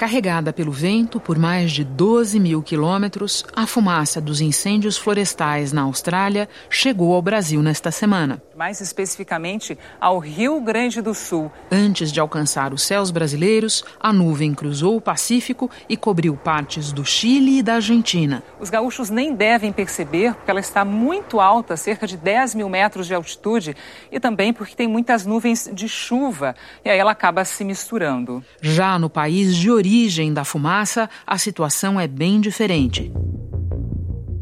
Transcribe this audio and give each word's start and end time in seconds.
Carregada 0.00 0.50
pelo 0.50 0.72
vento 0.72 1.20
por 1.20 1.38
mais 1.38 1.70
de 1.70 1.84
12 1.84 2.40
mil 2.40 2.62
quilômetros, 2.62 3.44
a 3.54 3.66
fumaça 3.66 4.18
dos 4.18 4.40
incêndios 4.40 4.96
florestais 4.96 5.74
na 5.74 5.82
Austrália 5.82 6.48
chegou 6.70 7.12
ao 7.14 7.20
Brasil 7.20 7.60
nesta 7.60 7.90
semana. 7.90 8.42
Mais 8.56 8.80
especificamente 8.80 9.76
ao 10.00 10.18
Rio 10.18 10.58
Grande 10.62 11.02
do 11.02 11.12
Sul. 11.12 11.52
Antes 11.70 12.10
de 12.10 12.18
alcançar 12.18 12.72
os 12.72 12.82
céus 12.82 13.10
brasileiros, 13.10 13.84
a 14.00 14.10
nuvem 14.10 14.54
cruzou 14.54 14.96
o 14.96 15.02
Pacífico 15.02 15.70
e 15.86 15.98
cobriu 15.98 16.34
partes 16.34 16.92
do 16.92 17.04
Chile 17.04 17.58
e 17.58 17.62
da 17.62 17.74
Argentina. 17.74 18.42
Os 18.58 18.70
gaúchos 18.70 19.10
nem 19.10 19.34
devem 19.34 19.70
perceber 19.70 20.32
porque 20.32 20.50
ela 20.50 20.60
está 20.60 20.82
muito 20.82 21.40
alta, 21.40 21.76
cerca 21.76 22.06
de 22.06 22.16
10 22.16 22.54
mil 22.54 22.70
metros 22.70 23.06
de 23.06 23.14
altitude, 23.14 23.76
e 24.10 24.18
também 24.18 24.50
porque 24.50 24.74
tem 24.74 24.88
muitas 24.88 25.26
nuvens 25.26 25.70
de 25.70 25.90
chuva, 25.90 26.54
e 26.82 26.88
aí 26.88 26.98
ela 26.98 27.12
acaba 27.12 27.44
se 27.44 27.64
misturando. 27.64 28.42
Já 28.62 28.98
no 28.98 29.10
país 29.10 29.54
de 29.54 29.70
origem, 29.70 29.89
origem 29.90 30.32
da 30.32 30.44
fumaça, 30.44 31.10
a 31.26 31.36
situação 31.36 31.98
é 31.98 32.06
bem 32.06 32.40
diferente. 32.40 33.12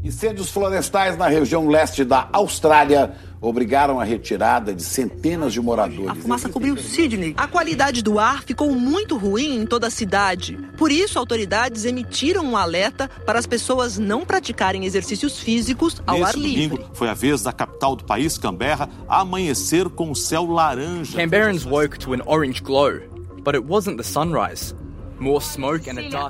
Incêndios 0.05 0.51
florestais 0.51 1.17
na 1.17 1.27
região 1.27 1.69
leste 1.69 2.05
da 2.05 2.29
Austrália 2.33 3.15
obrigaram 3.41 3.99
a 3.99 4.05
retirada 4.05 4.75
de 4.75 4.83
centenas 4.83 5.55
de 5.55 5.61
moradores. 5.61 6.11
A 6.11 6.15
fumaça 6.15 6.49
cobriu 6.51 6.77
Sydney. 6.77 7.35
A 7.37 7.47
qualidade 7.47 8.03
do 8.03 8.19
ar 8.19 8.43
ficou 8.43 8.75
muito 8.75 9.17
ruim 9.17 9.63
em 9.63 9.67
toda 9.67 9.87
a 9.87 9.91
cidade. 9.91 10.59
Por 10.77 10.93
isso, 10.93 11.19
autoridades 11.19 11.87
emitiram 11.87 12.45
um 12.45 12.57
alerta 12.57 13.09
para 13.25 13.39
as 13.39 13.47
pessoas 13.47 13.97
não 13.97 14.27
praticarem 14.27 14.85
exercícios 14.85 15.39
físicos 15.39 16.03
ao 16.07 16.19
Nesse 16.19 16.29
ar 16.29 16.37
livre. 16.37 16.77
domingo, 16.77 16.91
foi 16.95 17.09
a 17.09 17.15
vez 17.15 17.43
da 17.43 17.53
capital 17.53 17.97
do 17.97 18.05
país, 18.05 18.37
Canberra, 18.37 18.89
amanhecer 19.09 19.89
com 19.89 20.11
o 20.11 20.17
céu 20.17 20.45
laranja. 20.45 21.17
Canberrans 21.17 21.65
woke 21.65 21.99
to 21.99 22.13
an 22.13 22.21
orange 22.27 22.63
glow, 22.63 23.01
but 23.43 23.55
it 23.55 23.65
wasn't 23.65 23.97
the 23.97 24.05
sunrise. 24.05 24.75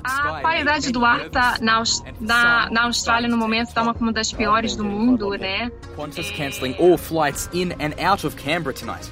A 0.03 0.41
qualidade 0.41 0.91
do 0.91 1.05
ar 1.05 1.29
tá 1.29 1.57
na, 1.61 1.83
na, 2.19 2.69
na 2.69 2.83
Austrália 2.83 3.29
no 3.29 3.37
momento 3.37 3.69
está 3.69 3.81
uma 3.81 4.11
das 4.11 4.31
piores 4.31 4.75
do 4.75 4.83
mundo, 4.83 5.29
né? 5.31 5.71
Qantas 5.95 6.31
cancelling 6.31 6.75
all 6.79 6.97
flights 6.97 7.49
in 7.53 7.71
and 7.73 7.93
out 8.03 8.25
of 8.25 8.35
Canberra 8.35 8.73
tonight. 8.73 9.11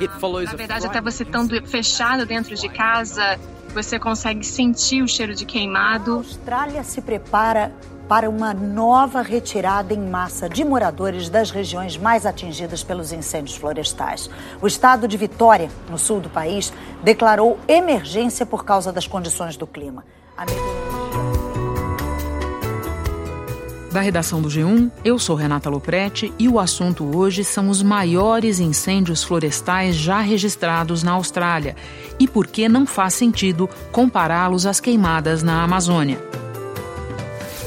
It 0.00 0.12
follows 0.20 0.50
Na 0.50 0.56
verdade, 0.56 0.86
até 0.86 1.00
você 1.00 1.22
estando 1.22 1.66
fechado 1.66 2.26
dentro 2.26 2.54
de 2.54 2.68
casa, 2.68 3.38
você 3.72 3.98
consegue 3.98 4.44
sentir 4.44 5.02
o 5.02 5.08
cheiro 5.08 5.34
de 5.34 5.44
queimado. 5.44 6.12
A 6.12 6.16
Austrália 6.16 6.84
se 6.84 7.00
prepara 7.00 7.72
para 8.08 8.30
uma 8.30 8.54
nova 8.54 9.22
retirada 9.22 9.92
em 9.92 10.08
massa 10.08 10.48
de 10.48 10.64
moradores 10.64 11.28
das 11.28 11.50
regiões 11.50 11.96
mais 11.96 12.24
atingidas 12.24 12.82
pelos 12.82 13.12
incêndios 13.12 13.56
florestais. 13.56 14.30
O 14.60 14.66
estado 14.66 15.08
de 15.08 15.16
Vitória, 15.16 15.70
no 15.90 15.98
sul 15.98 16.20
do 16.20 16.30
país, 16.30 16.72
declarou 17.02 17.58
emergência 17.66 18.46
por 18.46 18.64
causa 18.64 18.92
das 18.92 19.06
condições 19.06 19.56
do 19.56 19.66
clima. 19.66 20.04
Da 23.96 24.02
redação 24.02 24.42
do 24.42 24.48
G1, 24.50 24.90
eu 25.02 25.18
sou 25.18 25.34
Renata 25.34 25.70
Loprete 25.70 26.30
e 26.38 26.50
o 26.50 26.60
assunto 26.60 27.16
hoje 27.16 27.42
são 27.42 27.70
os 27.70 27.82
maiores 27.82 28.60
incêndios 28.60 29.24
florestais 29.24 29.96
já 29.96 30.20
registrados 30.20 31.02
na 31.02 31.12
Austrália 31.12 31.74
e 32.20 32.28
por 32.28 32.46
que 32.46 32.68
não 32.68 32.84
faz 32.84 33.14
sentido 33.14 33.66
compará-los 33.90 34.66
às 34.66 34.80
queimadas 34.80 35.42
na 35.42 35.62
Amazônia. 35.62 36.18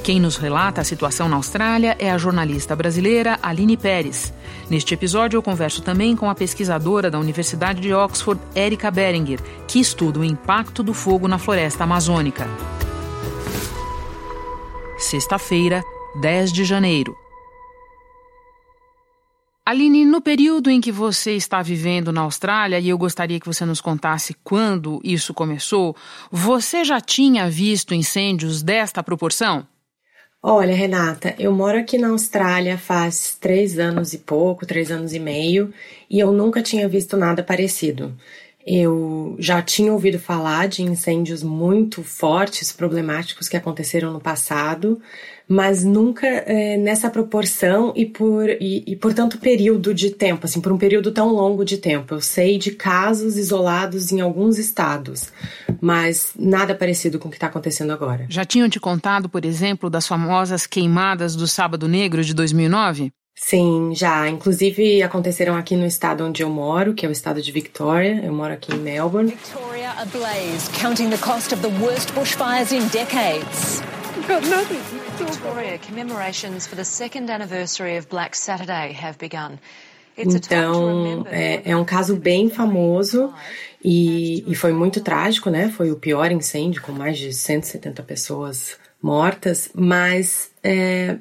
Quem 0.09 0.19
nos 0.19 0.37
relata 0.37 0.81
a 0.81 0.83
situação 0.83 1.29
na 1.29 1.35
Austrália 1.35 1.95
é 1.99 2.09
a 2.09 2.17
jornalista 2.17 2.75
brasileira 2.75 3.37
Aline 3.43 3.77
Pérez. 3.77 4.33
Neste 4.67 4.95
episódio, 4.95 5.37
eu 5.37 5.43
converso 5.43 5.83
também 5.83 6.15
com 6.15 6.27
a 6.27 6.33
pesquisadora 6.33 7.11
da 7.11 7.19
Universidade 7.19 7.79
de 7.79 7.93
Oxford, 7.93 8.41
Erika 8.55 8.89
Beringer, 8.89 9.39
que 9.67 9.79
estuda 9.79 10.19
o 10.19 10.25
impacto 10.25 10.81
do 10.81 10.95
fogo 10.95 11.27
na 11.27 11.37
floresta 11.37 11.83
amazônica. 11.83 12.47
Sexta-feira, 14.97 15.83
10 16.19 16.53
de 16.53 16.65
janeiro. 16.65 17.15
Aline, 19.63 20.05
no 20.05 20.21
período 20.21 20.71
em 20.71 20.81
que 20.81 20.91
você 20.91 21.33
está 21.33 21.61
vivendo 21.61 22.11
na 22.11 22.21
Austrália, 22.21 22.79
e 22.79 22.89
eu 22.89 22.97
gostaria 22.97 23.39
que 23.39 23.45
você 23.45 23.63
nos 23.63 23.79
contasse 23.79 24.33
quando 24.43 24.99
isso 25.03 25.35
começou, 25.35 25.95
você 26.31 26.83
já 26.83 26.99
tinha 26.99 27.47
visto 27.47 27.93
incêndios 27.93 28.63
desta 28.63 29.03
proporção? 29.03 29.67
Olha, 30.41 30.73
Renata, 30.73 31.35
eu 31.37 31.51
moro 31.51 31.77
aqui 31.77 31.97
na 31.97 32.09
Austrália 32.09 32.77
faz 32.77 33.35
três 33.39 33.77
anos 33.77 34.13
e 34.13 34.17
pouco, 34.19 34.65
três 34.65 34.89
anos 34.91 35.13
e 35.13 35.19
meio, 35.19 35.73
e 36.09 36.17
eu 36.19 36.31
nunca 36.31 36.61
tinha 36.63 36.87
visto 36.87 37.17
nada 37.17 37.43
parecido. 37.43 38.15
Eu 38.65 39.35
já 39.39 39.61
tinha 39.61 39.91
ouvido 39.91 40.19
falar 40.19 40.67
de 40.67 40.83
incêndios 40.83 41.41
muito 41.41 42.03
fortes, 42.03 42.71
problemáticos 42.71 43.47
que 43.47 43.55
aconteceram 43.55 44.11
no 44.11 44.19
passado, 44.19 45.01
mas 45.47 45.83
nunca 45.83 46.27
é, 46.27 46.77
nessa 46.77 47.09
proporção 47.09 47.91
e 47.95 48.05
por, 48.05 48.47
e, 48.47 48.83
e 48.85 48.95
por 48.95 49.13
tanto 49.13 49.39
período 49.39 49.93
de 49.93 50.11
tempo, 50.11 50.45
assim, 50.45 50.61
por 50.61 50.71
um 50.71 50.77
período 50.77 51.11
tão 51.11 51.29
longo 51.33 51.65
de 51.65 51.77
tempo. 51.77 52.13
Eu 52.13 52.21
sei 52.21 52.59
de 52.59 52.71
casos 52.71 53.37
isolados 53.37 54.11
em 54.11 54.21
alguns 54.21 54.59
estados, 54.59 55.31
mas 55.81 56.33
nada 56.37 56.75
parecido 56.75 57.17
com 57.17 57.29
o 57.29 57.31
que 57.31 57.37
está 57.37 57.47
acontecendo 57.47 57.91
agora. 57.91 58.27
Já 58.29 58.45
tinham 58.45 58.69
te 58.69 58.79
contado, 58.79 59.27
por 59.27 59.43
exemplo, 59.43 59.89
das 59.89 60.05
famosas 60.05 60.67
queimadas 60.67 61.35
do 61.35 61.47
Sábado 61.47 61.87
Negro 61.87 62.23
de 62.23 62.33
2009? 62.35 63.11
Sim, 63.41 63.93
já. 63.95 64.27
Inclusive 64.27 65.01
aconteceram 65.01 65.55
aqui 65.55 65.75
no 65.75 65.85
estado 65.85 66.25
onde 66.25 66.43
eu 66.43 66.49
moro, 66.49 66.93
que 66.93 67.05
é 67.05 67.09
o 67.09 67.11
estado 67.11 67.41
de 67.41 67.51
Victoria. 67.51 68.21
Eu 68.23 68.33
moro 68.33 68.53
aqui 68.53 68.75
em 68.75 68.77
Melbourne. 68.77 69.31
Victoria 69.31 69.91
ablaze, 69.91 70.69
counting 70.79 71.09
the 71.09 71.17
cost 71.17 71.53
of 71.53 71.61
the 71.61 71.73
worst 71.81 72.13
bushfires 72.13 72.73
in 72.73 72.85
decades. 72.89 73.81
Got 74.27 74.45
nothing. 74.47 74.79
Victoria, 75.17 75.79
commemorations 75.79 76.67
for 76.67 76.75
the 76.75 76.83
second 76.83 77.31
anniversary 77.31 77.97
of 77.97 78.09
Black 78.09 78.35
Saturday 78.37 78.93
have 78.93 79.17
begun. 79.17 79.57
Então, 80.17 81.25
é, 81.27 81.61
é, 81.71 81.77
um 81.77 81.85
caso 81.85 82.17
bem 82.17 82.49
famoso 82.49 83.33
e, 83.83 84.43
e, 84.51 84.53
foi 84.53 84.73
muito 84.73 84.99
trágico, 84.99 85.49
né? 85.49 85.69
Foi 85.69 85.91
o 85.91 85.95
pior 85.95 86.29
incêndio, 86.29 86.81
com 86.81 86.91
mais 86.91 87.17
de 87.17 87.31
170 87.31 88.03
pessoas 88.03 88.77
mortas, 89.01 89.69
mas 89.73 90.51
é, 90.61 91.17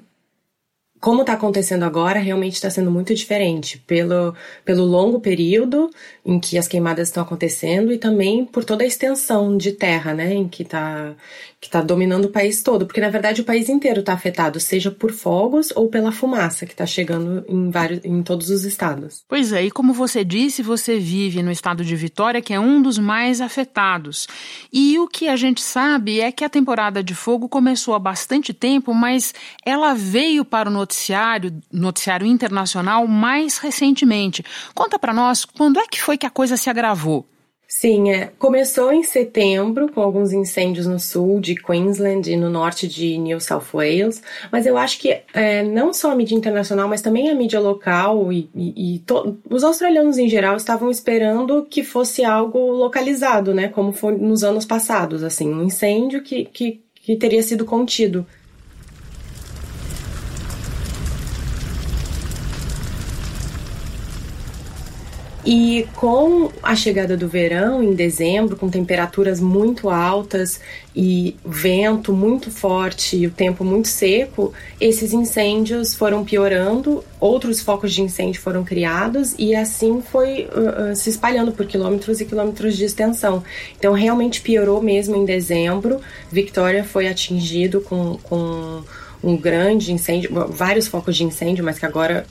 como 1.00 1.20
está 1.20 1.34
acontecendo 1.34 1.84
agora, 1.84 2.18
realmente 2.18 2.54
está 2.54 2.70
sendo 2.70 2.90
muito 2.90 3.14
diferente 3.14 3.78
pelo, 3.86 4.34
pelo 4.64 4.84
longo 4.84 5.20
período 5.20 5.90
em 6.24 6.40
que 6.40 6.58
as 6.58 6.66
queimadas 6.66 7.08
estão 7.08 7.22
acontecendo 7.22 7.92
e 7.92 7.98
também 7.98 8.44
por 8.44 8.64
toda 8.64 8.82
a 8.82 8.86
extensão 8.86 9.56
de 9.56 9.72
terra, 9.72 10.12
né, 10.14 10.34
em 10.34 10.48
que 10.48 10.62
está 10.62 11.14
que 11.60 11.68
tá 11.68 11.82
dominando 11.82 12.26
o 12.26 12.30
país 12.30 12.62
todo, 12.62 12.86
porque 12.86 13.00
na 13.00 13.08
verdade 13.08 13.40
o 13.40 13.44
país 13.44 13.68
inteiro 13.68 14.00
está 14.00 14.12
afetado, 14.12 14.60
seja 14.60 14.92
por 14.92 15.10
fogos 15.10 15.72
ou 15.74 15.88
pela 15.88 16.12
fumaça 16.12 16.64
que 16.64 16.72
está 16.72 16.86
chegando 16.86 17.44
em 17.48 17.68
vários, 17.68 18.04
em 18.04 18.22
todos 18.22 18.48
os 18.48 18.64
estados. 18.64 19.24
Pois 19.26 19.52
é, 19.52 19.64
e 19.64 19.70
como 19.70 19.92
você 19.92 20.24
disse, 20.24 20.62
você 20.62 20.98
vive 20.98 21.42
no 21.42 21.50
estado 21.50 21.84
de 21.84 21.96
Vitória, 21.96 22.40
que 22.40 22.54
é 22.54 22.60
um 22.60 22.80
dos 22.80 22.96
mais 22.96 23.40
afetados. 23.40 24.28
E 24.72 24.98
o 25.00 25.08
que 25.08 25.28
a 25.28 25.34
gente 25.34 25.60
sabe 25.60 26.20
é 26.20 26.30
que 26.30 26.44
a 26.44 26.48
temporada 26.48 27.02
de 27.02 27.14
fogo 27.14 27.48
começou 27.48 27.94
há 27.94 27.98
bastante 27.98 28.54
tempo, 28.54 28.94
mas 28.94 29.34
ela 29.64 29.94
veio 29.94 30.44
para 30.44 30.68
o 30.68 30.72
noticiário, 30.72 31.52
noticiário 31.72 32.26
internacional 32.26 33.06
mais 33.08 33.58
recentemente. 33.58 34.44
Conta 34.74 34.98
para 34.98 35.12
nós 35.12 35.44
quando 35.44 35.80
é 35.80 35.86
que 35.88 36.00
foi 36.00 36.16
que 36.16 36.26
a 36.26 36.30
coisa 36.30 36.56
se 36.56 36.70
agravou? 36.70 37.26
Sim, 37.70 38.10
é. 38.10 38.32
começou 38.38 38.90
em 38.90 39.02
setembro 39.02 39.92
com 39.92 40.00
alguns 40.00 40.32
incêndios 40.32 40.86
no 40.86 40.98
sul 40.98 41.38
de 41.38 41.54
Queensland 41.54 42.32
e 42.32 42.34
no 42.34 42.48
norte 42.48 42.88
de 42.88 43.18
New 43.18 43.38
South 43.38 43.66
Wales, 43.74 44.22
mas 44.50 44.64
eu 44.64 44.78
acho 44.78 44.98
que 44.98 45.20
é, 45.34 45.62
não 45.62 45.92
só 45.92 46.10
a 46.10 46.16
mídia 46.16 46.34
internacional, 46.34 46.88
mas 46.88 47.02
também 47.02 47.28
a 47.28 47.34
mídia 47.34 47.60
local 47.60 48.32
e, 48.32 48.48
e, 48.54 48.96
e 48.96 49.04
os 49.50 49.62
australianos 49.62 50.16
em 50.16 50.30
geral 50.30 50.56
estavam 50.56 50.90
esperando 50.90 51.66
que 51.68 51.84
fosse 51.84 52.24
algo 52.24 52.58
localizado, 52.58 53.52
né, 53.52 53.68
como 53.68 53.92
foi 53.92 54.16
nos 54.16 54.42
anos 54.42 54.64
passados, 54.64 55.22
assim, 55.22 55.52
um 55.52 55.62
incêndio 55.62 56.22
que, 56.22 56.46
que, 56.46 56.80
que 56.94 57.16
teria 57.16 57.42
sido 57.42 57.66
contido. 57.66 58.26
E 65.50 65.88
com 65.96 66.50
a 66.62 66.76
chegada 66.76 67.16
do 67.16 67.26
verão, 67.26 67.82
em 67.82 67.94
dezembro, 67.94 68.54
com 68.54 68.68
temperaturas 68.68 69.40
muito 69.40 69.88
altas 69.88 70.60
e 70.94 71.34
vento 71.42 72.12
muito 72.12 72.50
forte 72.50 73.16
e 73.16 73.26
o 73.26 73.30
tempo 73.30 73.64
muito 73.64 73.88
seco, 73.88 74.52
esses 74.78 75.14
incêndios 75.14 75.94
foram 75.94 76.22
piorando, 76.22 77.02
outros 77.18 77.62
focos 77.62 77.94
de 77.94 78.02
incêndio 78.02 78.42
foram 78.42 78.62
criados 78.62 79.34
e 79.38 79.54
assim 79.54 80.02
foi 80.02 80.50
uh, 80.54 80.92
uh, 80.92 80.94
se 80.94 81.08
espalhando 81.08 81.50
por 81.52 81.64
quilômetros 81.64 82.20
e 82.20 82.26
quilômetros 82.26 82.76
de 82.76 82.84
extensão. 82.84 83.42
Então 83.78 83.94
realmente 83.94 84.42
piorou 84.42 84.82
mesmo 84.82 85.16
em 85.16 85.24
dezembro. 85.24 85.98
Victoria 86.30 86.84
foi 86.84 87.08
atingido 87.08 87.80
com, 87.80 88.18
com 88.22 88.82
um 89.24 89.34
grande 89.34 89.94
incêndio, 89.94 90.46
vários 90.50 90.86
focos 90.86 91.16
de 91.16 91.24
incêndio, 91.24 91.64
mas 91.64 91.78
que 91.78 91.86
agora 91.86 92.26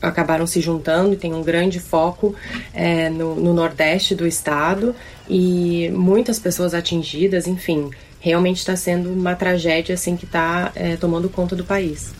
acabaram 0.00 0.46
se 0.46 0.60
juntando 0.60 1.12
e 1.12 1.16
tem 1.16 1.32
um 1.34 1.42
grande 1.42 1.78
foco 1.78 2.34
é, 2.72 3.08
no, 3.10 3.34
no 3.34 3.52
nordeste 3.52 4.14
do 4.14 4.26
estado 4.26 4.94
e 5.28 5.90
muitas 5.90 6.38
pessoas 6.38 6.74
atingidas, 6.74 7.46
enfim, 7.46 7.90
realmente 8.18 8.58
está 8.58 8.76
sendo 8.76 9.12
uma 9.12 9.34
tragédia 9.34 9.94
assim 9.94 10.16
que 10.16 10.24
está 10.24 10.72
é, 10.74 10.96
tomando 10.96 11.28
conta 11.28 11.54
do 11.54 11.64
país. 11.64 12.12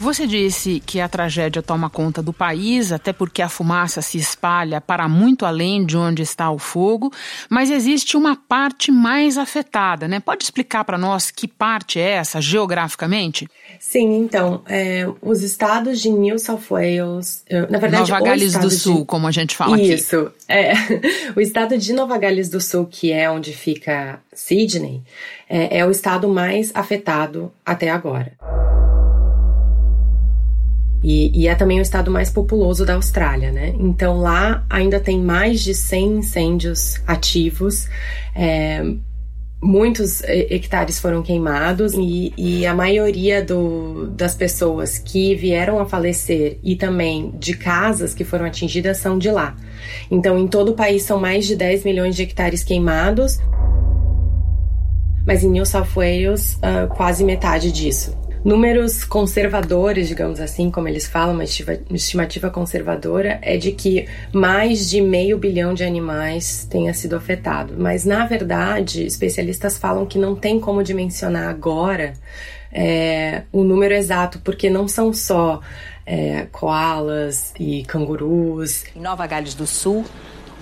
Você 0.00 0.28
disse 0.28 0.80
que 0.86 1.00
a 1.00 1.08
tragédia 1.08 1.60
toma 1.60 1.90
conta 1.90 2.22
do 2.22 2.32
país, 2.32 2.92
até 2.92 3.12
porque 3.12 3.42
a 3.42 3.48
fumaça 3.48 4.00
se 4.00 4.16
espalha 4.16 4.80
para 4.80 5.08
muito 5.08 5.44
além 5.44 5.84
de 5.84 5.96
onde 5.96 6.22
está 6.22 6.48
o 6.52 6.58
fogo, 6.58 7.12
mas 7.50 7.68
existe 7.68 8.16
uma 8.16 8.36
parte 8.36 8.92
mais 8.92 9.36
afetada, 9.36 10.06
né? 10.06 10.20
Pode 10.20 10.44
explicar 10.44 10.84
para 10.84 10.96
nós 10.96 11.32
que 11.32 11.48
parte 11.48 11.98
é 11.98 12.10
essa 12.10 12.40
geograficamente? 12.40 13.48
Sim, 13.80 14.18
então, 14.18 14.62
é, 14.68 15.04
os 15.20 15.42
estados 15.42 16.00
de 16.00 16.10
New 16.10 16.38
South 16.38 16.62
Wales, 16.70 17.44
na 17.68 17.78
verdade, 17.78 18.10
Nova 18.10 18.24
Gales 18.24 18.52
do 18.52 18.70
Sul, 18.70 19.00
de... 19.00 19.04
como 19.04 19.26
a 19.26 19.32
gente 19.32 19.56
fala 19.56 19.80
Isso, 19.80 19.84
aqui. 19.84 19.94
Isso, 19.94 20.32
é. 20.48 20.72
O 21.34 21.40
estado 21.40 21.76
de 21.76 21.92
Nova 21.92 22.16
Gales 22.18 22.48
do 22.48 22.60
Sul, 22.60 22.86
que 22.86 23.12
é 23.12 23.28
onde 23.28 23.52
fica 23.52 24.20
Sydney, 24.32 25.02
é, 25.48 25.78
é 25.78 25.86
o 25.86 25.90
estado 25.90 26.28
mais 26.28 26.70
afetado 26.74 27.52
até 27.66 27.90
agora. 27.90 28.32
E, 31.02 31.42
e, 31.42 31.46
é 31.48 31.54
também 31.54 31.78
o 31.78 31.82
estado 31.82 32.10
mais 32.10 32.30
populoso 32.30 32.84
da 32.84 32.94
Austrália, 32.94 33.52
né? 33.52 33.72
Então 33.78 34.18
lá 34.18 34.64
ainda 34.68 34.98
tem 34.98 35.20
mais 35.20 35.60
de 35.60 35.74
100 35.74 36.18
incêndios 36.18 37.00
ativos. 37.06 37.88
É, 38.34 38.82
muitos 39.60 40.22
hectares 40.24 41.00
foram 41.00 41.22
queimados 41.22 41.94
e, 41.94 42.32
e 42.36 42.66
a 42.66 42.74
maioria 42.74 43.44
do, 43.44 44.06
das 44.08 44.34
pessoas 44.34 44.98
que 44.98 45.34
vieram 45.34 45.80
a 45.80 45.86
falecer 45.86 46.58
e 46.62 46.76
também 46.76 47.32
de 47.38 47.56
casas 47.56 48.14
que 48.14 48.24
foram 48.24 48.44
atingidas 48.44 48.98
são 48.98 49.18
de 49.18 49.30
lá. 49.30 49.56
Então, 50.10 50.38
em 50.38 50.46
todo 50.46 50.70
o 50.70 50.74
país 50.74 51.02
são 51.02 51.20
mais 51.20 51.46
de 51.46 51.56
10 51.56 51.84
milhões 51.84 52.14
de 52.14 52.22
hectares 52.22 52.62
queimados, 52.62 53.38
mas 55.26 55.42
em 55.42 55.50
New 55.50 55.66
South 55.66 55.88
Wales, 55.94 56.54
uh, 56.54 56.88
quase 56.94 57.24
metade 57.24 57.72
disso. 57.72 58.16
Números 58.44 59.04
conservadores, 59.04 60.08
digamos 60.08 60.40
assim, 60.40 60.70
como 60.70 60.88
eles 60.88 61.06
falam, 61.06 61.34
uma 61.34 61.44
estimativa 61.44 62.50
conservadora 62.50 63.38
é 63.42 63.56
de 63.56 63.72
que 63.72 64.06
mais 64.32 64.88
de 64.88 65.00
meio 65.00 65.38
bilhão 65.38 65.74
de 65.74 65.84
animais 65.84 66.66
tenha 66.70 66.94
sido 66.94 67.16
afetado. 67.16 67.74
Mas, 67.76 68.04
na 68.04 68.26
verdade, 68.26 69.04
especialistas 69.04 69.76
falam 69.76 70.06
que 70.06 70.18
não 70.18 70.36
tem 70.36 70.60
como 70.60 70.82
dimensionar 70.82 71.48
agora 71.48 72.14
é, 72.72 73.42
o 73.52 73.64
número 73.64 73.94
exato, 73.94 74.38
porque 74.40 74.70
não 74.70 74.86
são 74.86 75.12
só 75.12 75.60
é, 76.06 76.46
koalas 76.52 77.52
e 77.58 77.82
cangurus. 77.84 78.84
Em 78.94 79.00
Nova 79.00 79.26
Gales 79.26 79.54
do 79.54 79.66
Sul, 79.66 80.04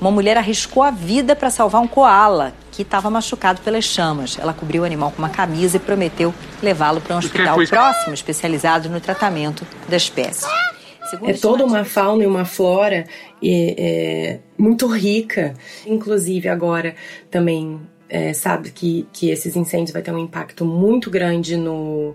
uma 0.00 0.10
mulher 0.10 0.36
arriscou 0.36 0.82
a 0.82 0.90
vida 0.90 1.34
para 1.34 1.50
salvar 1.50 1.80
um 1.80 1.88
koala 1.88 2.52
que 2.70 2.82
estava 2.82 3.08
machucado 3.10 3.60
pelas 3.62 3.84
chamas. 3.84 4.38
Ela 4.38 4.52
cobriu 4.52 4.82
o 4.82 4.84
animal 4.84 5.10
com 5.10 5.18
uma 5.18 5.30
camisa 5.30 5.78
e 5.78 5.80
prometeu 5.80 6.34
levá-lo 6.62 7.00
para 7.00 7.14
um 7.14 7.18
hospital 7.18 7.58
próximo 7.66 8.14
especializado 8.14 8.88
no 8.88 9.00
tratamento 9.00 9.66
da 9.88 9.96
espécie. 9.96 10.46
Segundo 11.08 11.30
é 11.30 11.34
toda 11.34 11.64
uma 11.64 11.84
fauna 11.84 12.24
e 12.24 12.26
uma 12.26 12.44
flora 12.44 13.06
é, 13.42 14.40
muito 14.58 14.86
rica. 14.86 15.54
Inclusive 15.86 16.48
agora 16.48 16.94
também 17.30 17.80
é, 18.08 18.32
sabe 18.32 18.70
que, 18.70 19.06
que 19.12 19.30
esses 19.30 19.56
incêndios 19.56 19.92
vão 19.92 20.02
ter 20.02 20.12
um 20.12 20.18
impacto 20.18 20.64
muito 20.64 21.10
grande 21.10 21.56
no 21.56 22.14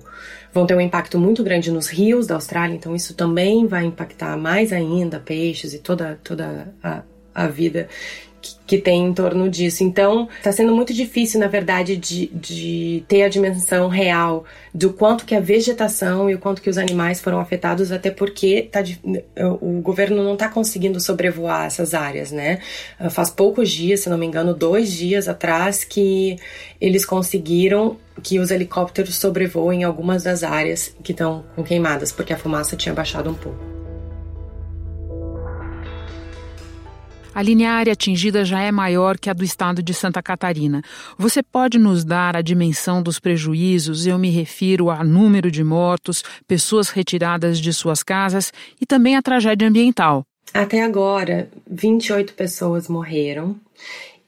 vão 0.54 0.66
ter 0.66 0.76
um 0.76 0.82
impacto 0.82 1.18
muito 1.18 1.44
grande 1.44 1.72
nos 1.72 1.88
rios 1.88 2.28
da 2.28 2.36
Austrália, 2.36 2.76
então 2.76 2.94
isso 2.94 3.14
também 3.14 3.66
vai 3.68 3.86
impactar 3.86 4.38
mais 4.38 4.74
ainda 4.74 5.18
peixes 5.20 5.74
e 5.74 5.80
toda 5.80 6.20
toda 6.24 6.74
a, 6.84 7.04
a 7.34 7.48
vida 7.48 7.88
que, 8.66 8.78
tem 8.78 9.06
em 9.06 9.14
torno 9.14 9.50
disso. 9.50 9.84
Então, 9.84 10.28
está 10.38 10.52
sendo 10.52 10.74
muito 10.74 10.94
difícil, 10.94 11.40
na 11.40 11.48
verdade, 11.48 11.96
de, 11.96 12.28
de 12.28 13.04
ter 13.08 13.24
a 13.24 13.30
dimensão 13.30 13.88
real 13.88 14.46
do 14.74 14.94
quanto 14.94 15.26
que 15.26 15.36
a 15.36 15.40
vegetação 15.40 16.30
e 16.30 16.36
o 16.36 16.40
quanto 16.40 16.62
que 16.62 16.70
os 16.70 16.78
animais 16.78 17.20
foram 17.20 17.40
afetados, 17.40 17.92
até 17.92 18.10
porque 18.10 18.70
tá, 18.72 18.82
o 19.60 19.82
governo 19.82 20.24
não 20.24 20.34
está 20.34 20.48
conseguindo 20.48 21.00
sobrevoar 21.00 21.66
essas 21.66 21.94
áreas, 21.94 22.32
né? 22.32 22.60
Ah, 22.98 23.10
faz 23.10 23.30
poucos 23.30 23.70
dias, 23.70 24.02
se 24.02 24.10
não 24.10 24.18
me 24.18 24.26
engano, 24.26 24.54
dois 24.54 24.92
dias 24.92 25.28
atrás, 25.28 25.84
que 25.84 26.38
eles 26.80 27.06
conseguiram 27.06 27.98
que 28.24 28.40
os 28.40 28.52
helicópteros 28.52 29.16
sobrevoem 29.16 29.84
algumas 29.84 30.24
das 30.24 30.44
áreas 30.44 30.96
que 31.04 31.12
estão 31.12 31.44
queimadas, 31.66 32.12
porque 32.12 32.34
a 32.34 32.38
fumaça 32.38 32.76
tinha 32.76 32.94
baixado 32.94 33.30
um 33.30 33.34
pouco. 33.34 33.71
A 37.34 37.42
lineária 37.42 37.94
atingida 37.94 38.44
já 38.44 38.62
é 38.62 38.72
maior 38.72 39.18
que 39.18 39.30
a 39.30 39.34
do 39.34 39.44
estado 39.44 39.82
de 39.82 39.94
Santa 39.94 40.22
Catarina. 40.22 40.82
Você 41.18 41.42
pode 41.42 41.80
nos 41.80 42.04
dar 42.04 42.36
a 42.36 42.42
dimensão 42.42 43.02
dos 43.02 43.20
prejuízos? 43.20 44.06
Eu 44.06 44.18
me 44.18 44.30
refiro 44.30 44.90
a 44.90 45.02
número 45.02 45.50
de 45.50 45.64
mortos, 45.64 46.24
pessoas 46.46 46.90
retiradas 46.90 47.58
de 47.60 47.72
suas 47.72 48.04
casas 48.04 48.52
e 48.82 48.86
também 48.86 49.16
a 49.16 49.22
tragédia 49.22 49.68
ambiental. 49.68 50.26
Até 50.54 50.84
agora, 50.84 51.50
28 51.70 52.34
pessoas 52.34 52.90
morreram 52.90 53.56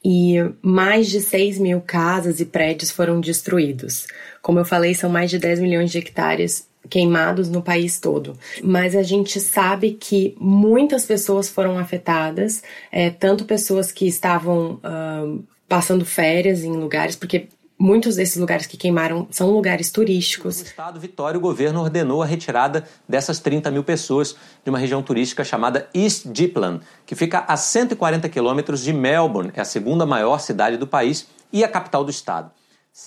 e 0.03 0.35
mais 0.61 1.09
de 1.09 1.19
6 1.19 1.59
mil 1.59 1.81
casas 1.81 2.39
e 2.39 2.45
prédios 2.45 2.89
foram 2.89 3.19
destruídos. 3.19 4.07
Como 4.41 4.59
eu 4.59 4.65
falei, 4.65 4.93
são 4.93 5.09
mais 5.09 5.29
de 5.29 5.39
10 5.39 5.59
milhões 5.59 5.91
de 5.91 5.97
hectares 5.97 6.67
queimados 6.89 7.49
no 7.49 7.61
país 7.61 7.99
todo. 7.99 8.37
Mas 8.63 8.95
a 8.95 9.03
gente 9.03 9.39
sabe 9.39 9.91
que 9.93 10.35
muitas 10.39 11.05
pessoas 11.05 11.49
foram 11.49 11.77
afetadas, 11.77 12.63
é, 12.91 13.09
tanto 13.09 13.45
pessoas 13.45 13.91
que 13.91 14.07
estavam 14.07 14.79
uh, 14.83 15.43
passando 15.67 16.05
férias 16.05 16.63
em 16.63 16.71
lugares, 16.71 17.15
porque 17.15 17.47
muitos 17.77 18.15
desses 18.15 18.37
lugares 18.37 18.65
que 18.65 18.77
queimaram 18.77 19.27
são 19.31 19.51
lugares 19.51 19.91
turísticos. 19.91 20.59
No 20.59 20.65
estado 20.65 20.99
Vitória, 20.99 21.37
o 21.37 21.41
governo 21.41 21.81
ordenou 21.81 22.21
a 22.21 22.25
retirada 22.25 22.85
dessas 23.07 23.39
30 23.39 23.71
mil 23.71 23.83
pessoas 23.83 24.35
de 24.63 24.69
uma 24.69 24.79
região 24.79 25.01
turística 25.01 25.43
chamada 25.43 25.89
East 25.93 26.27
Gippsland, 26.33 26.81
que 27.05 27.15
fica 27.15 27.43
a 27.47 27.57
140 27.57 28.29
quilômetros 28.29 28.81
de 28.81 28.93
Melbourne, 28.93 29.51
é 29.53 29.61
a 29.61 29.65
segunda 29.65 30.05
maior 30.05 30.39
cidade 30.39 30.77
do 30.77 30.87
país 30.87 31.27
e 31.51 31.63
a 31.63 31.67
capital 31.67 32.03
do 32.03 32.11
estado. 32.11 32.51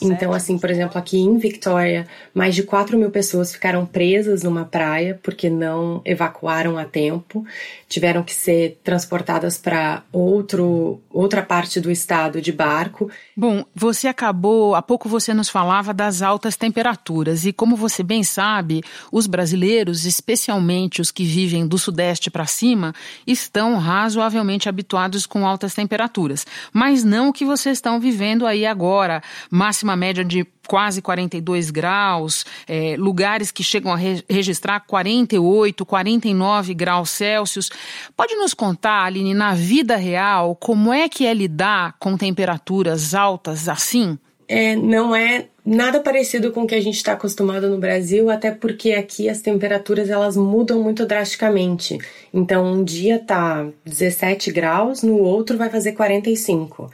Então, 0.02 0.32
assim, 0.32 0.58
por 0.58 0.68
exemplo, 0.68 0.98
aqui 0.98 1.16
em 1.16 1.38
Victoria, 1.38 2.08
mais 2.34 2.56
de 2.56 2.64
4 2.64 2.98
mil 2.98 3.10
pessoas 3.10 3.52
ficaram 3.52 3.86
presas 3.86 4.42
numa 4.42 4.64
praia 4.64 5.18
porque 5.22 5.48
não 5.48 6.02
evacuaram 6.04 6.76
a 6.76 6.84
tempo, 6.84 7.46
tiveram 7.88 8.24
que 8.24 8.34
ser 8.34 8.80
transportadas 8.82 9.56
para 9.56 10.02
outra 10.12 11.42
parte 11.42 11.80
do 11.80 11.88
estado 11.88 12.42
de 12.42 12.50
barco. 12.50 13.08
Bom, 13.36 13.64
você 13.72 14.08
acabou, 14.08 14.74
há 14.74 14.82
pouco 14.82 15.08
você 15.08 15.32
nos 15.32 15.48
falava 15.48 15.94
das 15.94 16.20
altas 16.20 16.56
temperaturas. 16.56 17.46
E 17.46 17.52
como 17.52 17.76
você 17.76 18.02
bem 18.02 18.24
sabe, 18.24 18.82
os 19.12 19.28
brasileiros, 19.28 20.04
especialmente 20.04 21.00
os 21.00 21.12
que 21.12 21.24
vivem 21.24 21.64
do 21.66 21.78
sudeste 21.78 22.28
para 22.28 22.44
cima, 22.44 22.92
estão 23.24 23.78
razoavelmente 23.78 24.68
habituados 24.68 25.26
com 25.26 25.46
altas 25.46 25.74
temperaturas, 25.74 26.44
mas 26.72 27.04
não 27.04 27.28
o 27.28 27.32
que 27.32 27.44
vocês 27.44 27.78
estão 27.78 28.00
vivendo 28.00 28.46
aí 28.46 28.66
agora, 28.66 29.22
mas 29.48 29.75
máxima 29.76 29.96
média 29.96 30.24
de 30.24 30.46
quase 30.66 31.02
42 31.02 31.70
graus, 31.70 32.44
é, 32.66 32.96
lugares 32.98 33.50
que 33.50 33.62
chegam 33.62 33.92
a 33.92 33.96
re 33.96 34.24
registrar 34.28 34.80
48, 34.80 35.84
49 35.84 36.74
graus 36.74 37.10
Celsius. 37.10 37.70
Pode 38.16 38.34
nos 38.36 38.54
contar, 38.54 39.04
Aline, 39.04 39.34
na 39.34 39.54
vida 39.54 39.96
real, 39.96 40.56
como 40.56 40.92
é 40.92 41.08
que 41.08 41.26
é 41.26 41.34
lidar 41.34 41.96
com 41.98 42.16
temperaturas 42.16 43.14
altas 43.14 43.68
assim? 43.68 44.18
É, 44.48 44.76
não 44.76 45.14
é 45.14 45.46
nada 45.64 46.00
parecido 46.00 46.52
com 46.52 46.62
o 46.62 46.66
que 46.66 46.74
a 46.74 46.80
gente 46.80 46.96
está 46.96 47.12
acostumado 47.12 47.68
no 47.68 47.78
Brasil, 47.78 48.30
até 48.30 48.52
porque 48.52 48.92
aqui 48.92 49.28
as 49.28 49.40
temperaturas 49.40 50.08
elas 50.08 50.36
mudam 50.36 50.80
muito 50.80 51.04
drasticamente. 51.04 51.98
Então, 52.32 52.64
um 52.64 52.84
dia 52.84 53.18
tá 53.18 53.66
17 53.84 54.52
graus, 54.52 55.02
no 55.02 55.18
outro 55.18 55.58
vai 55.58 55.68
fazer 55.68 55.92
45. 55.92 56.88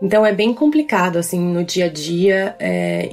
Então 0.00 0.24
é 0.24 0.32
bem 0.32 0.54
complicado, 0.54 1.16
assim, 1.16 1.40
no 1.40 1.64
dia 1.64 1.86
a 1.86 1.88
dia, 1.88 2.54
é, 2.58 3.08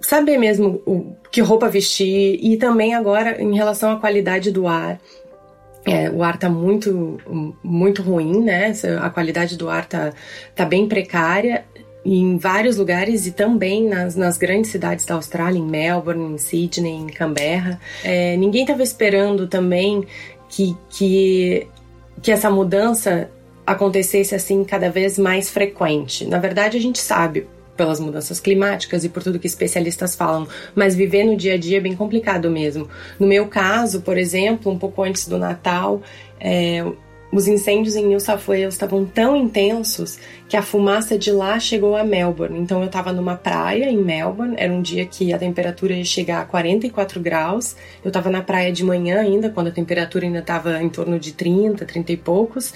saber 0.00 0.38
mesmo 0.38 0.82
o, 0.86 1.16
que 1.30 1.40
roupa 1.40 1.68
vestir 1.68 2.38
e 2.42 2.56
também 2.56 2.94
agora 2.94 3.42
em 3.42 3.54
relação 3.54 3.92
à 3.92 3.96
qualidade 3.96 4.50
do 4.50 4.66
ar. 4.66 5.00
É, 5.84 6.10
o 6.10 6.22
ar 6.22 6.36
tá 6.36 6.50
muito, 6.50 7.18
muito 7.62 8.02
ruim, 8.02 8.42
né? 8.42 8.72
A 9.00 9.08
qualidade 9.08 9.56
do 9.56 9.70
ar 9.70 9.86
tá, 9.86 10.12
tá 10.54 10.64
bem 10.64 10.86
precária 10.86 11.64
em 12.04 12.36
vários 12.36 12.76
lugares 12.76 13.26
e 13.26 13.32
também 13.32 13.86
nas, 13.86 14.14
nas 14.14 14.38
grandes 14.38 14.70
cidades 14.70 15.04
da 15.04 15.14
Austrália, 15.14 15.58
em 15.58 15.66
Melbourne, 15.66 16.34
em 16.34 16.38
Sydney, 16.38 16.92
em 16.92 17.06
Canberra. 17.06 17.80
É, 18.04 18.36
ninguém 18.36 18.62
estava 18.62 18.82
esperando 18.82 19.46
também 19.46 20.06
que, 20.48 20.76
que, 20.90 21.66
que 22.22 22.30
essa 22.30 22.50
mudança 22.50 23.30
acontecesse 23.68 24.34
assim 24.34 24.64
cada 24.64 24.90
vez 24.90 25.18
mais 25.18 25.50
frequente. 25.50 26.26
Na 26.26 26.38
verdade, 26.38 26.76
a 26.76 26.80
gente 26.80 26.98
sabe 26.98 27.46
pelas 27.76 28.00
mudanças 28.00 28.40
climáticas 28.40 29.04
e 29.04 29.08
por 29.08 29.22
tudo 29.22 29.38
que 29.38 29.46
especialistas 29.46 30.16
falam, 30.16 30.48
mas 30.74 30.96
viver 30.96 31.22
no 31.22 31.36
dia 31.36 31.54
a 31.54 31.56
dia 31.56 31.76
é 31.78 31.80
bem 31.80 31.94
complicado 31.94 32.50
mesmo. 32.50 32.88
No 33.20 33.26
meu 33.26 33.46
caso, 33.46 34.00
por 34.00 34.18
exemplo, 34.18 34.72
um 34.72 34.78
pouco 34.78 35.02
antes 35.02 35.28
do 35.28 35.38
Natal, 35.38 36.02
é, 36.40 36.84
os 37.30 37.46
incêndios 37.46 37.94
em 37.94 38.06
New 38.06 38.20
South 38.20 38.40
Wales 38.46 38.74
estavam 38.74 39.04
tão 39.04 39.36
intensos 39.36 40.18
que 40.48 40.56
a 40.56 40.62
fumaça 40.62 41.18
de 41.18 41.30
lá 41.30 41.60
chegou 41.60 41.94
a 41.94 42.02
Melbourne. 42.02 42.58
Então 42.58 42.80
eu 42.80 42.86
estava 42.86 43.12
numa 43.12 43.36
praia 43.36 43.90
em 43.90 43.98
Melbourne, 43.98 44.54
era 44.56 44.72
um 44.72 44.80
dia 44.80 45.04
que 45.04 45.32
a 45.32 45.38
temperatura 45.38 45.94
ia 45.94 46.04
chegar 46.04 46.40
a 46.40 46.44
44 46.44 47.20
graus. 47.20 47.76
Eu 48.02 48.08
estava 48.08 48.30
na 48.30 48.40
praia 48.40 48.72
de 48.72 48.82
manhã 48.82 49.20
ainda, 49.20 49.50
quando 49.50 49.68
a 49.68 49.72
temperatura 49.72 50.24
ainda 50.24 50.38
estava 50.38 50.82
em 50.82 50.88
torno 50.88 51.18
de 51.18 51.32
30, 51.32 51.84
30 51.84 52.12
e 52.12 52.16
poucos. 52.16 52.72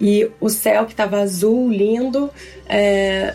E 0.00 0.28
o 0.40 0.48
céu 0.48 0.84
que 0.84 0.92
estava 0.92 1.20
azul, 1.20 1.70
lindo, 1.70 2.28
é, 2.68 3.34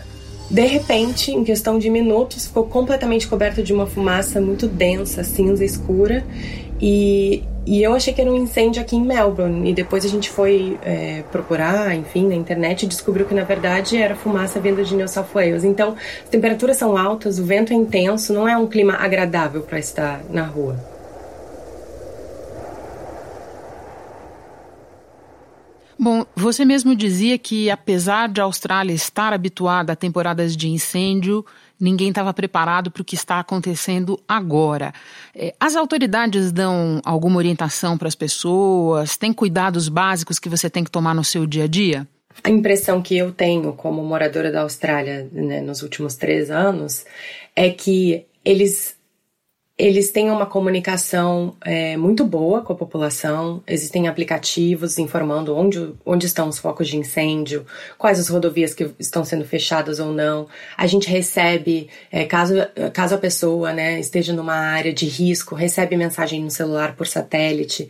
de 0.50 0.66
repente, 0.66 1.30
em 1.30 1.44
questão 1.44 1.78
de 1.78 1.88
minutos, 1.88 2.46
ficou 2.46 2.64
completamente 2.64 3.26
coberto 3.26 3.62
de 3.62 3.72
uma 3.72 3.86
fumaça 3.86 4.40
muito 4.40 4.66
densa, 4.66 5.24
cinza 5.24 5.64
escura. 5.64 6.24
E, 6.80 7.42
e 7.68 7.82
eu 7.82 7.94
achei 7.94 8.14
que 8.14 8.20
era 8.22 8.32
um 8.32 8.36
incêndio 8.36 8.80
aqui 8.80 8.96
em 8.96 9.04
Melbourne. 9.04 9.68
E 9.68 9.74
depois 9.74 10.02
a 10.02 10.08
gente 10.08 10.30
foi 10.30 10.78
é, 10.82 11.22
procurar, 11.30 11.94
enfim, 11.94 12.26
na 12.26 12.34
internet 12.34 12.84
e 12.84 12.86
descobriu 12.86 13.26
que 13.26 13.34
na 13.34 13.44
verdade 13.44 13.98
era 13.98 14.16
fumaça 14.16 14.58
vinda 14.58 14.82
de 14.82 14.94
New 14.94 15.06
South 15.06 15.26
Wales. 15.34 15.64
Então, 15.64 15.94
as 16.24 16.30
temperaturas 16.30 16.78
são 16.78 16.96
altas, 16.96 17.38
o 17.38 17.44
vento 17.44 17.70
é 17.70 17.76
intenso, 17.76 18.32
não 18.32 18.48
é 18.48 18.56
um 18.56 18.66
clima 18.66 18.94
agradável 18.94 19.60
para 19.60 19.78
estar 19.78 20.22
na 20.30 20.44
rua. 20.44 20.78
Bom, 25.98 26.24
você 26.34 26.64
mesmo 26.64 26.96
dizia 26.96 27.36
que 27.36 27.68
apesar 27.68 28.28
de 28.28 28.40
a 28.40 28.44
Austrália 28.44 28.94
estar 28.94 29.34
habituada 29.34 29.92
a 29.92 29.96
temporadas 29.96 30.56
de 30.56 30.68
incêndio, 30.70 31.44
ninguém 31.80 32.08
estava 32.08 32.34
preparado 32.34 32.90
para 32.90 33.02
o 33.02 33.04
que 33.04 33.14
está 33.14 33.38
acontecendo 33.38 34.18
agora. 34.26 34.92
É, 35.34 35.54
as 35.58 35.76
autoridades 35.76 36.52
dão 36.52 37.00
alguma 37.04 37.36
orientação 37.36 37.96
para 37.96 38.08
as 38.08 38.14
pessoas? 38.14 39.16
Tem 39.16 39.32
cuidados 39.32 39.88
básicos 39.88 40.38
que 40.38 40.48
você 40.48 40.68
tem 40.68 40.84
que 40.84 40.90
tomar 40.90 41.14
no 41.14 41.24
seu 41.24 41.46
dia 41.46 41.64
a 41.64 41.68
dia? 41.68 42.06
A 42.44 42.50
impressão 42.50 43.02
que 43.02 43.16
eu 43.16 43.32
tenho 43.32 43.72
como 43.72 44.02
moradora 44.02 44.52
da 44.52 44.62
Austrália 44.62 45.28
né, 45.32 45.60
nos 45.60 45.82
últimos 45.82 46.14
três 46.14 46.50
anos 46.50 47.04
é 47.54 47.70
que 47.70 48.26
eles 48.44 48.97
eles 49.78 50.10
têm 50.10 50.28
uma 50.28 50.44
comunicação 50.44 51.56
é, 51.64 51.96
muito 51.96 52.24
boa 52.24 52.62
com 52.62 52.72
a 52.72 52.76
população, 52.76 53.62
existem 53.64 54.08
aplicativos 54.08 54.98
informando 54.98 55.56
onde, 55.56 55.94
onde 56.04 56.26
estão 56.26 56.48
os 56.48 56.58
focos 56.58 56.88
de 56.88 56.96
incêndio, 56.96 57.64
quais 57.96 58.18
as 58.18 58.28
rodovias 58.28 58.74
que 58.74 58.90
estão 58.98 59.24
sendo 59.24 59.44
fechadas 59.44 60.00
ou 60.00 60.12
não. 60.12 60.48
A 60.76 60.86
gente 60.88 61.08
recebe, 61.08 61.88
é, 62.10 62.24
caso, 62.24 62.54
caso 62.92 63.14
a 63.14 63.18
pessoa 63.18 63.72
né, 63.72 64.00
esteja 64.00 64.32
numa 64.32 64.56
área 64.56 64.92
de 64.92 65.06
risco, 65.06 65.54
recebe 65.54 65.96
mensagem 65.96 66.42
no 66.42 66.50
celular 66.50 66.96
por 66.96 67.06
satélite, 67.06 67.88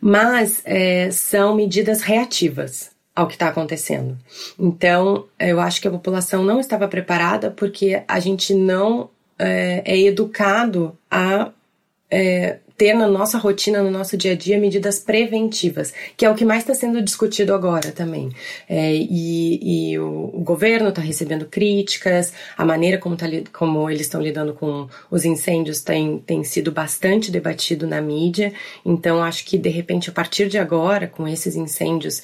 mas 0.00 0.62
é, 0.64 1.10
são 1.10 1.56
medidas 1.56 2.02
reativas 2.02 2.94
ao 3.14 3.26
que 3.26 3.34
está 3.34 3.48
acontecendo. 3.48 4.18
Então, 4.58 5.26
eu 5.38 5.60
acho 5.60 5.80
que 5.80 5.88
a 5.88 5.90
população 5.90 6.44
não 6.44 6.60
estava 6.60 6.86
preparada 6.86 7.50
porque 7.50 8.02
a 8.06 8.20
gente 8.20 8.52
não 8.52 9.10
é, 9.38 9.82
é 9.84 10.00
educado 10.00 10.96
a 11.10 11.50
é, 12.10 12.58
ter 12.76 12.92
na 12.94 13.06
nossa 13.06 13.38
rotina, 13.38 13.82
no 13.82 13.90
nosso 13.90 14.16
dia 14.16 14.32
a 14.32 14.34
dia, 14.34 14.58
medidas 14.58 14.98
preventivas, 14.98 15.92
que 16.16 16.24
é 16.24 16.30
o 16.30 16.34
que 16.34 16.44
mais 16.44 16.62
está 16.62 16.74
sendo 16.74 17.00
discutido 17.00 17.54
agora 17.54 17.92
também. 17.92 18.30
É, 18.68 18.92
e, 18.92 19.92
e 19.92 19.98
o, 19.98 20.30
o, 20.34 20.40
governo 20.40 20.88
está 20.88 21.00
recebendo 21.00 21.46
críticas, 21.46 22.32
a 22.56 22.64
maneira 22.64 22.98
como, 22.98 23.16
tá, 23.16 23.26
como 23.52 23.88
eles 23.88 24.02
estão 24.02 24.20
lidando 24.20 24.54
com 24.54 24.88
os 25.10 25.24
incêndios 25.24 25.82
tem, 25.82 26.18
tem 26.18 26.42
sido 26.42 26.72
bastante 26.72 27.30
debatido 27.30 27.86
na 27.86 28.00
mídia. 28.00 28.52
Então, 28.84 29.22
acho 29.22 29.44
que 29.44 29.56
de 29.56 29.68
repente, 29.68 30.10
a 30.10 30.12
partir 30.12 30.48
de 30.48 30.58
agora, 30.58 31.06
com 31.06 31.28
esses 31.28 31.54
incêndios 31.54 32.22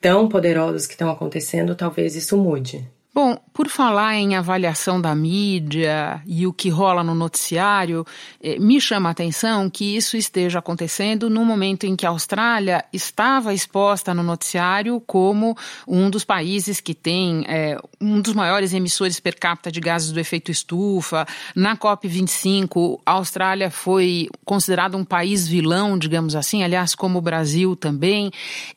tão 0.00 0.28
poderosos 0.28 0.86
que 0.86 0.94
estão 0.94 1.10
acontecendo, 1.10 1.76
talvez 1.76 2.16
isso 2.16 2.36
mude. 2.36 2.84
Bom, 3.14 3.36
por 3.52 3.68
falar 3.68 4.14
em 4.14 4.36
avaliação 4.36 4.98
da 4.98 5.14
mídia 5.14 6.22
e 6.24 6.46
o 6.46 6.52
que 6.52 6.70
rola 6.70 7.04
no 7.04 7.14
noticiário, 7.14 8.06
eh, 8.42 8.58
me 8.58 8.80
chama 8.80 9.10
a 9.10 9.12
atenção 9.12 9.68
que 9.68 9.94
isso 9.94 10.16
esteja 10.16 10.60
acontecendo 10.60 11.28
no 11.28 11.44
momento 11.44 11.84
em 11.84 11.94
que 11.94 12.06
a 12.06 12.08
Austrália 12.08 12.82
estava 12.90 13.52
exposta 13.52 14.14
no 14.14 14.22
noticiário 14.22 14.98
como 15.06 15.54
um 15.86 16.08
dos 16.08 16.24
países 16.24 16.80
que 16.80 16.94
tem 16.94 17.44
é, 17.46 17.78
um 18.00 18.18
dos 18.18 18.32
maiores 18.32 18.72
emissores 18.72 19.20
per 19.20 19.38
capita 19.38 19.70
de 19.70 19.80
gases 19.80 20.10
do 20.10 20.18
efeito 20.18 20.50
estufa. 20.50 21.26
Na 21.54 21.76
COP25, 21.76 22.98
a 23.04 23.12
Austrália 23.12 23.70
foi 23.70 24.30
considerada 24.42 24.96
um 24.96 25.04
país 25.04 25.46
vilão, 25.46 25.98
digamos 25.98 26.34
assim, 26.34 26.64
aliás, 26.64 26.94
como 26.94 27.18
o 27.18 27.22
Brasil 27.22 27.76
também. 27.76 28.30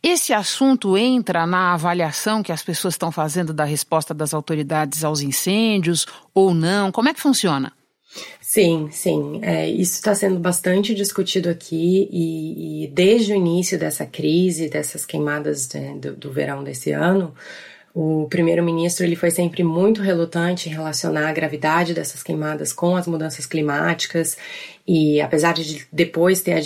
Esse 0.03 0.33
assunto 0.33 0.97
entra 0.97 1.47
na 1.47 1.73
avaliação 1.73 2.43
que 2.43 2.51
as 2.51 2.61
pessoas 2.61 2.95
estão 2.95 3.13
fazendo 3.13 3.53
da 3.53 3.63
resposta 3.63 4.13
das 4.25 4.33
autoridades 4.33 5.03
aos 5.03 5.21
incêndios 5.21 6.07
ou 6.33 6.53
não? 6.53 6.91
Como 6.91 7.07
é 7.07 7.13
que 7.13 7.21
funciona? 7.21 7.71
Sim, 8.41 8.89
sim. 8.91 9.39
É, 9.43 9.69
isso 9.69 9.95
está 9.95 10.15
sendo 10.15 10.39
bastante 10.39 10.95
discutido 10.95 11.49
aqui 11.49 12.09
e, 12.11 12.85
e, 12.85 12.87
desde 12.87 13.33
o 13.33 13.35
início 13.35 13.77
dessa 13.77 14.05
crise, 14.05 14.69
dessas 14.69 15.05
queimadas 15.05 15.71
né, 15.73 15.95
do, 15.99 16.15
do 16.15 16.31
verão 16.31 16.63
desse 16.63 16.91
ano, 16.91 17.33
o 17.93 18.27
primeiro-ministro 18.29 19.05
ele 19.05 19.15
foi 19.15 19.31
sempre 19.31 19.63
muito 19.63 20.01
relutante 20.01 20.67
em 20.67 20.71
relacionar 20.71 21.29
a 21.29 21.33
gravidade 21.33 21.93
dessas 21.93 22.21
queimadas 22.21 22.73
com 22.73 22.95
as 22.95 23.07
mudanças 23.07 23.45
climáticas 23.45 24.37
e 24.87 25.21
apesar 25.21 25.53
de 25.53 25.87
depois 25.91 26.41
ter 26.41 26.61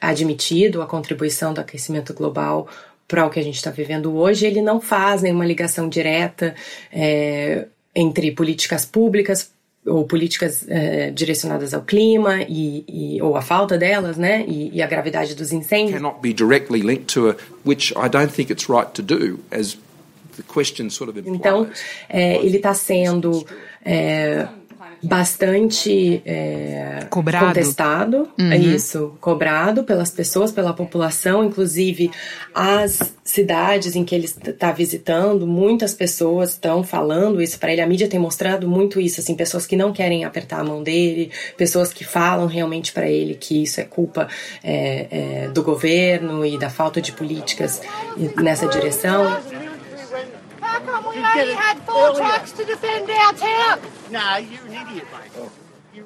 admitido 0.00 0.82
a 0.82 0.86
contribuição 0.86 1.54
do 1.54 1.60
aquecimento 1.60 2.12
global 2.12 2.68
para 3.12 3.26
o 3.26 3.28
que 3.28 3.38
a 3.38 3.42
gente 3.42 3.56
está 3.56 3.70
vivendo 3.70 4.16
hoje, 4.16 4.46
ele 4.46 4.62
não 4.62 4.80
faz 4.80 5.20
nenhuma 5.20 5.44
ligação 5.44 5.86
direta 5.86 6.54
é, 6.90 7.66
entre 7.94 8.32
políticas 8.32 8.86
públicas 8.86 9.50
ou 9.84 10.06
políticas 10.06 10.66
é, 10.66 11.10
direcionadas 11.10 11.74
ao 11.74 11.82
clima 11.82 12.40
e, 12.48 12.84
e, 12.88 13.20
ou 13.20 13.36
a 13.36 13.42
falta 13.42 13.76
delas, 13.76 14.16
né, 14.16 14.46
e, 14.48 14.70
e, 14.74 14.80
a 14.80 14.86
gravidade 14.86 15.34
dos 15.34 15.52
incêndios. 15.52 16.00
Cannot 16.00 16.20
be 16.22 16.32
directly 16.32 16.80
linked 16.80 17.12
to 17.12 17.28
a, 17.28 17.36
which 17.66 17.92
I 17.98 18.08
don't 18.08 18.32
think 18.32 18.50
it's 18.50 18.70
right 18.70 18.90
to 18.94 19.02
do, 19.02 19.40
as 19.50 19.76
the 20.38 20.42
question 20.42 20.88
sort 20.88 21.10
of 21.10 21.18
implies. 21.18 21.36
Então, 21.36 21.68
é, 22.08 22.36
ele 22.36 22.56
está 22.56 22.72
sendo 22.72 23.46
é, 23.84 24.48
bastante 25.02 26.22
é, 26.24 27.06
cobrado. 27.10 27.46
contestado, 27.46 28.28
uhum. 28.38 28.52
é 28.52 28.56
isso, 28.56 29.16
cobrado 29.20 29.82
pelas 29.82 30.10
pessoas, 30.10 30.52
pela 30.52 30.72
população, 30.72 31.44
inclusive 31.44 32.10
as 32.54 33.12
cidades 33.24 33.96
em 33.96 34.04
que 34.04 34.14
ele 34.14 34.26
está 34.26 34.70
visitando, 34.70 35.46
muitas 35.46 35.94
pessoas 35.94 36.50
estão 36.50 36.84
falando 36.84 37.42
isso 37.42 37.58
para 37.58 37.72
ele. 37.72 37.80
A 37.80 37.86
mídia 37.86 38.06
tem 38.06 38.20
mostrado 38.20 38.68
muito 38.68 39.00
isso, 39.00 39.20
assim, 39.20 39.34
pessoas 39.34 39.66
que 39.66 39.74
não 39.74 39.92
querem 39.92 40.24
apertar 40.24 40.60
a 40.60 40.64
mão 40.64 40.82
dele, 40.82 41.30
pessoas 41.56 41.92
que 41.92 42.04
falam 42.04 42.46
realmente 42.46 42.92
para 42.92 43.08
ele 43.08 43.34
que 43.34 43.62
isso 43.62 43.80
é 43.80 43.84
culpa 43.84 44.28
é, 44.62 45.06
é, 45.10 45.48
do 45.48 45.62
governo 45.62 46.44
e 46.46 46.58
da 46.58 46.70
falta 46.70 47.00
de 47.00 47.12
políticas 47.12 47.80
nessa 48.36 48.66
direção. 48.68 49.36
How 50.86 51.02
come 51.02 51.16
we 51.16 51.24
only 51.24 51.54
had 51.54 51.78
four 51.86 52.14
trucks 52.14 52.52
to 52.52 52.64
defend 52.64 53.10
our 53.10 53.32
town? 53.34 53.80
Nah, 54.10 54.36
you're 54.38 54.66
an 54.66 54.72
idiot, 54.72 55.06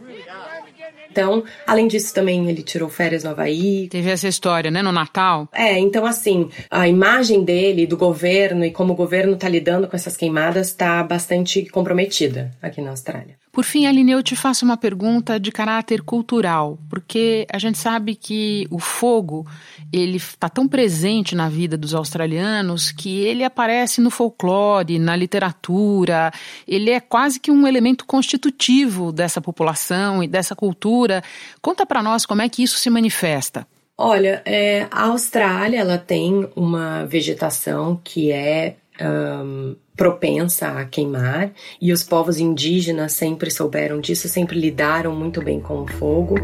really 0.06 0.28
are. 0.28 0.66
Então, 1.10 1.44
além 1.66 1.86
disso, 1.86 2.12
também 2.12 2.48
ele 2.48 2.62
tirou 2.62 2.88
férias 2.88 3.24
no 3.24 3.30
Havaí. 3.30 3.88
Teve 3.88 4.10
essa 4.10 4.28
história, 4.28 4.70
né, 4.70 4.82
no 4.82 4.92
Natal? 4.92 5.48
É, 5.52 5.78
então 5.78 6.04
assim, 6.04 6.50
a 6.70 6.88
imagem 6.88 7.44
dele, 7.44 7.86
do 7.86 7.96
governo 7.96 8.64
e 8.64 8.70
como 8.70 8.92
o 8.92 8.96
governo 8.96 9.34
está 9.34 9.48
lidando 9.48 9.86
com 9.88 9.96
essas 9.96 10.16
queimadas 10.16 10.68
está 10.68 11.02
bastante 11.02 11.66
comprometida 11.70 12.50
aqui 12.60 12.80
na 12.80 12.90
Austrália. 12.90 13.36
Por 13.56 13.64
fim, 13.64 13.86
Aline, 13.86 14.12
eu 14.12 14.22
te 14.22 14.36
faço 14.36 14.66
uma 14.66 14.76
pergunta 14.76 15.40
de 15.40 15.50
caráter 15.50 16.02
cultural, 16.02 16.78
porque 16.90 17.46
a 17.50 17.58
gente 17.58 17.78
sabe 17.78 18.14
que 18.14 18.68
o 18.70 18.78
fogo 18.78 19.46
ele 19.90 20.18
está 20.18 20.46
tão 20.46 20.68
presente 20.68 21.34
na 21.34 21.48
vida 21.48 21.74
dos 21.74 21.94
australianos 21.94 22.92
que 22.92 23.20
ele 23.20 23.42
aparece 23.42 23.98
no 23.98 24.10
folclore, 24.10 24.98
na 24.98 25.16
literatura, 25.16 26.30
ele 26.68 26.90
é 26.90 27.00
quase 27.00 27.40
que 27.40 27.50
um 27.50 27.66
elemento 27.66 28.04
constitutivo 28.04 29.10
dessa 29.10 29.40
população 29.40 30.22
e 30.22 30.28
dessa 30.28 30.54
cultura. 30.54 31.22
Conta 31.62 31.86
para 31.86 32.02
nós 32.02 32.26
como 32.26 32.42
é 32.42 32.50
que 32.50 32.62
isso 32.62 32.78
se 32.78 32.90
manifesta. 32.90 33.66
Olha, 33.96 34.42
é, 34.44 34.86
a 34.90 35.04
Austrália 35.04 35.80
ela 35.80 35.96
tem 35.96 36.46
uma 36.54 37.06
vegetação 37.06 37.98
que 38.04 38.30
é 38.30 38.76
um, 39.00 39.76
propensa 39.96 40.68
a 40.68 40.84
queimar 40.84 41.50
e 41.80 41.92
os 41.92 42.02
povos 42.02 42.38
indígenas 42.38 43.12
sempre 43.12 43.50
souberam 43.50 44.00
disso, 44.00 44.28
sempre 44.28 44.58
lidaram 44.58 45.14
muito 45.14 45.42
bem 45.42 45.58
com 45.60 45.82
o 45.82 45.86
fogo. 45.86 46.36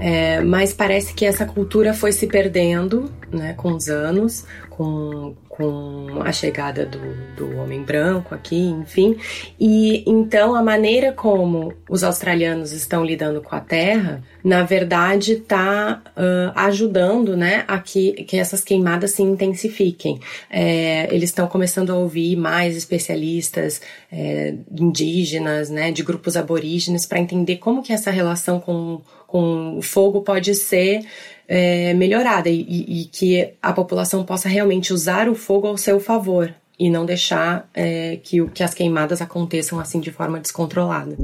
É, 0.00 0.40
mas 0.42 0.74
parece 0.74 1.14
que 1.14 1.24
essa 1.24 1.46
cultura 1.46 1.94
foi 1.94 2.12
se 2.12 2.26
perdendo 2.26 3.10
né, 3.32 3.54
com 3.54 3.72
os 3.72 3.88
anos, 3.88 4.44
com, 4.76 5.36
com 5.48 6.20
a 6.24 6.32
chegada 6.32 6.84
do, 6.84 6.98
do 7.36 7.58
homem 7.58 7.82
branco 7.82 8.34
aqui, 8.34 8.56
enfim. 8.56 9.16
E 9.58 10.02
então 10.04 10.54
a 10.54 10.62
maneira 10.62 11.12
como 11.12 11.72
os 11.88 12.02
australianos 12.02 12.72
estão 12.72 13.04
lidando 13.04 13.40
com 13.40 13.54
a 13.54 13.60
terra, 13.60 14.22
na 14.42 14.64
verdade, 14.64 15.34
está 15.34 16.02
uh, 16.08 16.52
ajudando 16.56 17.36
né, 17.36 17.64
a 17.68 17.78
que, 17.78 18.24
que 18.24 18.36
essas 18.36 18.64
queimadas 18.64 19.12
se 19.12 19.22
intensifiquem. 19.22 20.18
É, 20.50 21.06
eles 21.14 21.30
estão 21.30 21.46
começando 21.46 21.90
a 21.90 21.96
ouvir 21.96 22.34
mais 22.34 22.76
especialistas 22.76 23.80
é, 24.10 24.54
indígenas, 24.72 25.70
né, 25.70 25.92
de 25.92 26.02
grupos 26.02 26.36
aborígenes, 26.36 27.06
para 27.06 27.20
entender 27.20 27.58
como 27.58 27.82
que 27.82 27.92
essa 27.92 28.10
relação 28.10 28.58
com, 28.58 29.00
com 29.26 29.78
o 29.78 29.82
fogo 29.82 30.20
pode 30.22 30.52
ser 30.54 31.06
é, 31.48 31.94
melhorada 31.94 32.48
e, 32.48 32.60
e, 32.60 33.04
que 33.06 33.52
a 33.62 33.72
população 33.72 34.24
possa 34.24 34.48
realmente 34.48 34.92
usar 34.92 35.28
o 35.28 35.34
fogo 35.34 35.66
ao 35.66 35.76
seu 35.76 36.00
favor 36.00 36.54
e 36.78 36.90
não 36.90 37.06
deixar 37.06 37.68
é, 37.74 38.18
que, 38.22 38.44
que 38.48 38.62
as 38.62 38.74
queimadas 38.74 39.22
aconteçam 39.22 39.78
assim 39.78 40.00
de 40.00 40.10
forma 40.10 40.40
descontrolada. 40.40 41.16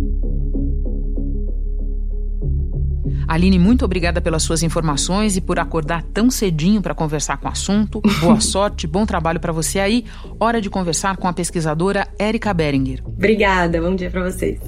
Aline, 3.31 3.61
muito 3.61 3.85
obrigada 3.85 4.21
pelas 4.21 4.43
suas 4.43 4.61
informações 4.65 5.37
e 5.37 5.41
por 5.41 5.61
acordar 5.61 6.03
tão 6.03 6.29
cedinho 6.33 6.83
para 6.83 6.97
conversar 6.97 7.37
com 7.37 7.47
o 7.47 7.51
assunto. 7.51 8.01
Boa 8.21 8.41
sorte, 8.41 8.89
bom 8.89 9.07
trabalho 9.07 9.39
para 9.39 9.53
você 9.53 9.79
aí. 9.79 10.05
Hora 10.39 10.61
de 10.61 10.69
conversar 10.69 11.17
com 11.17 11.29
a 11.29 11.33
pesquisadora 11.33 12.09
Érica 12.19 12.53
Beringer. 12.53 13.01
Obrigada, 13.07 13.81
bom 13.81 13.95
dia 13.95 14.11
para 14.11 14.25
vocês. 14.25 14.59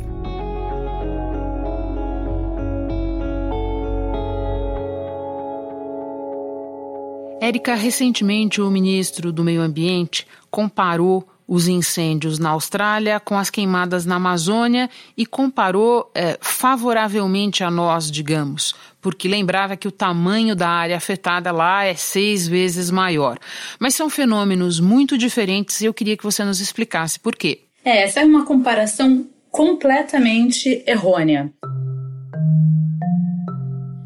Érica, 7.43 7.75
recentemente 7.75 8.61
o 8.61 8.71
ministro 8.71 9.33
do 9.33 9.43
Meio 9.43 9.63
Ambiente 9.63 10.29
comparou 10.49 11.29
os 11.49 11.67
incêndios 11.67 12.39
na 12.39 12.51
Austrália 12.51 13.19
com 13.19 13.37
as 13.37 13.51
queimadas 13.51 14.07
na 14.07 14.15
Amazônia 14.15 14.89
e 15.17 15.27
comparou 15.27 16.09
é, 16.15 16.39
favoravelmente 16.41 17.65
a 17.65 17.71
nós, 17.71 18.13
digamos, 18.13 18.77
porque 19.01 19.27
lembrava 19.27 19.77
que 19.77 19.89
o 19.89 19.91
tamanho 19.91 20.55
da 20.55 20.69
área 20.69 20.97
afetada 20.97 21.51
lá 21.51 21.83
é 21.85 21.95
seis 21.95 22.47
vezes 22.47 22.93
maior. 22.93 23.41
Mas 23.81 23.97
são 23.97 24.09
fenômenos 24.09 24.79
muito 24.79 25.19
diferentes 25.19 25.81
e 25.81 25.87
eu 25.87 25.93
queria 25.93 26.17
que 26.17 26.23
você 26.23 26.45
nos 26.45 26.61
explicasse 26.61 27.19
por 27.19 27.35
quê. 27.35 27.65
É, 27.85 28.05
essa 28.05 28.21
é 28.21 28.25
uma 28.25 28.45
comparação 28.45 29.27
completamente 29.51 30.85
errônea. 30.87 31.53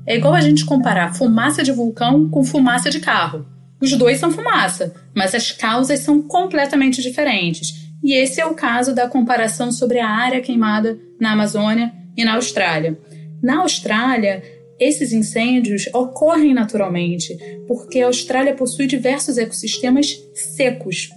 É 0.07 0.17
igual 0.17 0.35
a 0.35 0.41
gente 0.41 0.65
comparar 0.65 1.15
fumaça 1.15 1.63
de 1.63 1.73
vulcão 1.73 2.29
com 2.31 2.45
fumaça 2.45 2.89
de 2.91 3.01
carro. 3.01 3.45
Os 3.81 3.93
dois 3.93 4.19
são 4.19 4.31
fumaça, 4.31 4.95
mas 5.15 5.35
as 5.35 5.53
causas 5.53 6.01
são 6.01 6.23
completamente 6.23 7.03
diferentes. 7.03 7.87
E 8.03 8.15
esse 8.15 8.41
é 8.41 8.47
o 8.47 8.55
caso 8.55 8.95
da 8.95 9.09
comparação 9.09 9.73
sobre 9.73 9.99
a 9.99 10.09
área 10.09 10.41
queimada 10.41 10.99
na 11.21 11.33
Amazônia 11.33 11.93
e 12.17 12.25
na 12.25 12.35
Austrália. 12.35 12.99
Na 13.43 13.61
Austrália, 13.61 14.43
esses 14.79 15.13
incêndios 15.13 15.87
ocorrem 15.93 16.55
naturalmente, 16.55 17.37
porque 17.67 18.01
a 18.01 18.07
Austrália 18.07 18.55
possui 18.55 18.87
diversos 18.87 19.39
ecossistemas 19.39 20.17
secos 20.35 21.11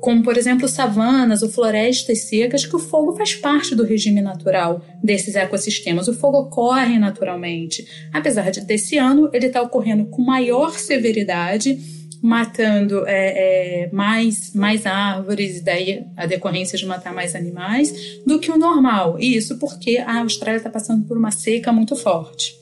como 0.00 0.22
por 0.22 0.36
exemplo 0.36 0.66
savanas 0.66 1.42
ou 1.42 1.48
florestas 1.48 2.22
secas, 2.22 2.64
que 2.64 2.74
o 2.74 2.78
fogo 2.78 3.14
faz 3.14 3.34
parte 3.34 3.74
do 3.74 3.84
regime 3.84 4.20
natural 4.20 4.82
desses 5.02 5.36
ecossistemas. 5.36 6.08
O 6.08 6.14
fogo 6.14 6.38
ocorre 6.38 6.98
naturalmente. 6.98 7.86
Apesar 8.12 8.50
de 8.50 8.62
desse 8.62 8.96
ano 8.96 9.28
ele 9.32 9.46
está 9.46 9.60
ocorrendo 9.62 10.06
com 10.06 10.22
maior 10.22 10.72
severidade, 10.78 11.78
matando 12.22 13.06
é, 13.06 13.84
é, 13.84 13.90
mais, 13.92 14.54
mais 14.54 14.84
árvores 14.86 15.58
e 15.58 15.64
daí 15.64 16.04
a 16.16 16.26
decorrência 16.26 16.76
de 16.76 16.86
matar 16.86 17.14
mais 17.14 17.34
animais 17.34 17.92
do 18.26 18.38
que 18.38 18.50
o 18.50 18.58
normal. 18.58 19.18
E 19.18 19.36
isso 19.36 19.58
porque 19.58 19.98
a 19.98 20.20
Austrália 20.20 20.58
está 20.58 20.70
passando 20.70 21.06
por 21.06 21.16
uma 21.16 21.30
seca 21.30 21.72
muito 21.72 21.96
forte. 21.96 22.59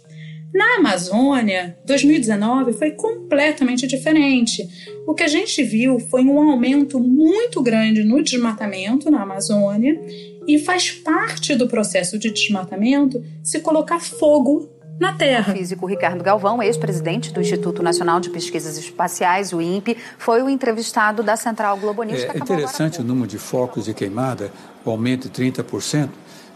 Na 0.53 0.77
Amazônia, 0.77 1.77
2019 1.85 2.73
foi 2.73 2.93
completamente 2.93 3.87
diferente. 3.87 4.67
O 5.07 5.15
que 5.15 5.23
a 5.23 5.29
gente 5.29 5.63
viu 5.63 6.01
foi 6.01 6.25
um 6.25 6.51
aumento 6.51 6.99
muito 6.99 7.63
grande 7.63 8.03
no 8.03 8.23
desmatamento 8.23 9.11
na 9.11 9.23
Amazônia 9.23 10.01
e 10.47 10.59
faz 10.59 10.91
parte 10.91 11.55
do 11.55 11.69
processo 11.69 12.19
de 12.19 12.31
desmatamento 12.31 13.23
se 13.43 13.61
colocar 13.61 14.01
fogo 14.01 14.71
na 14.99 15.13
Terra. 15.13 15.53
O 15.53 15.57
físico 15.57 15.87
Ricardo 15.87 16.25
Galvão, 16.25 16.63
ex-presidente 16.63 17.33
do 17.33 17.41
Instituto 17.41 17.83
Nacional 17.83 18.19
de 18.19 18.31
Pesquisas 18.31 18.77
Espaciais, 18.77 19.53
o 19.53 19.61
INPE, 19.61 19.97
foi 20.19 20.43
o 20.43 20.49
entrevistado 20.49 21.23
da 21.23 21.37
Central 21.37 21.77
Globo 21.77 22.03
News. 22.03 22.23
É 22.23 22.37
interessante 22.37 23.01
o 23.01 23.05
número 23.05 23.29
de 23.29 23.39
focos 23.39 23.85
de 23.85 23.95
queimada, 23.95 24.51
o 24.85 24.91
aumento 24.91 25.29
de 25.29 25.53
30%. 25.53 26.09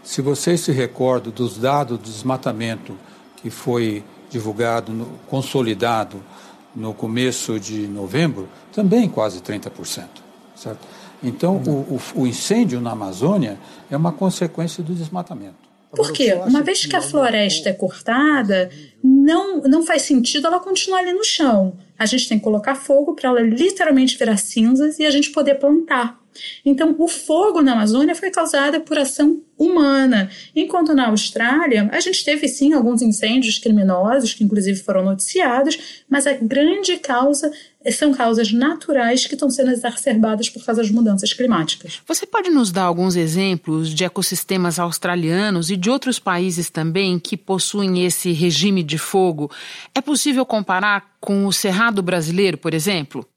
Se 0.03 0.21
vocês 0.21 0.59
se 0.59 0.71
recordam 0.71 1.31
dos 1.31 1.57
dados 1.57 1.97
do 1.97 2.03
desmatamento 2.03 2.97
que 3.43 3.49
foi 3.49 4.03
divulgado, 4.29 4.91
no, 4.91 5.05
consolidado 5.27 6.23
no 6.73 6.93
começo 6.93 7.59
de 7.59 7.85
novembro, 7.87 8.49
também 8.71 9.07
quase 9.07 9.41
30%. 9.41 10.07
Certo? 10.55 10.79
Então, 11.21 11.57
o, 11.57 11.99
o, 12.15 12.21
o 12.21 12.27
incêndio 12.27 12.81
na 12.81 12.91
Amazônia 12.91 13.59
é 13.91 13.95
uma 13.95 14.11
consequência 14.11 14.83
do 14.83 14.95
desmatamento. 14.95 15.73
Por 15.91 16.11
quê? 16.11 16.33
Uma 16.33 16.63
vez 16.63 16.85
que 16.85 16.95
a 16.95 17.01
floresta 17.01 17.69
é 17.69 17.73
cortada, 17.73 18.71
não, 19.03 19.61
não 19.61 19.85
faz 19.85 20.01
sentido 20.01 20.47
ela 20.47 20.59
continuar 20.59 20.99
ali 20.99 21.13
no 21.13 21.23
chão. 21.23 21.77
A 21.99 22.05
gente 22.07 22.27
tem 22.27 22.39
que 22.39 22.43
colocar 22.43 22.73
fogo 22.73 23.13
para 23.13 23.29
ela 23.29 23.41
literalmente 23.41 24.17
virar 24.17 24.37
cinzas 24.37 24.97
e 24.97 25.05
a 25.05 25.11
gente 25.11 25.29
poder 25.29 25.55
plantar. 25.55 26.19
Então, 26.65 26.95
o 26.97 27.07
fogo 27.07 27.61
na 27.61 27.73
Amazônia 27.73 28.15
foi 28.15 28.31
causado 28.31 28.81
por 28.81 28.97
ação 28.97 29.41
humana, 29.57 30.29
enquanto 30.55 30.93
na 30.93 31.07
Austrália 31.07 31.89
a 31.91 31.99
gente 31.99 32.23
teve 32.23 32.47
sim 32.47 32.73
alguns 32.73 33.01
incêndios 33.01 33.59
criminosos 33.59 34.33
que 34.33 34.43
inclusive 34.43 34.79
foram 34.79 35.03
noticiados, 35.03 36.03
mas 36.09 36.25
a 36.25 36.33
grande 36.33 36.97
causa 36.97 37.51
são 37.91 38.13
causas 38.13 38.51
naturais 38.51 39.25
que 39.25 39.33
estão 39.33 39.49
sendo 39.49 39.71
exacerbadas 39.71 40.49
por 40.49 40.63
causa 40.63 40.81
das 40.81 40.89
mudanças 40.89 41.33
climáticas. 41.33 42.01
Você 42.07 42.25
pode 42.25 42.49
nos 42.49 42.71
dar 42.71 42.83
alguns 42.83 43.15
exemplos 43.15 43.89
de 43.93 44.03
ecossistemas 44.03 44.79
australianos 44.79 45.69
e 45.69 45.75
de 45.75 45.89
outros 45.89 46.17
países 46.17 46.69
também 46.69 47.19
que 47.19 47.35
possuem 47.35 48.05
esse 48.05 48.31
regime 48.31 48.83
de 48.83 48.97
fogo? 48.97 49.51
É 49.93 50.01
possível 50.01 50.45
comparar 50.45 51.13
com 51.19 51.45
o 51.45 51.53
Cerrado 51.53 52.01
brasileiro, 52.01 52.57
por 52.57 52.73
exemplo? 52.73 53.27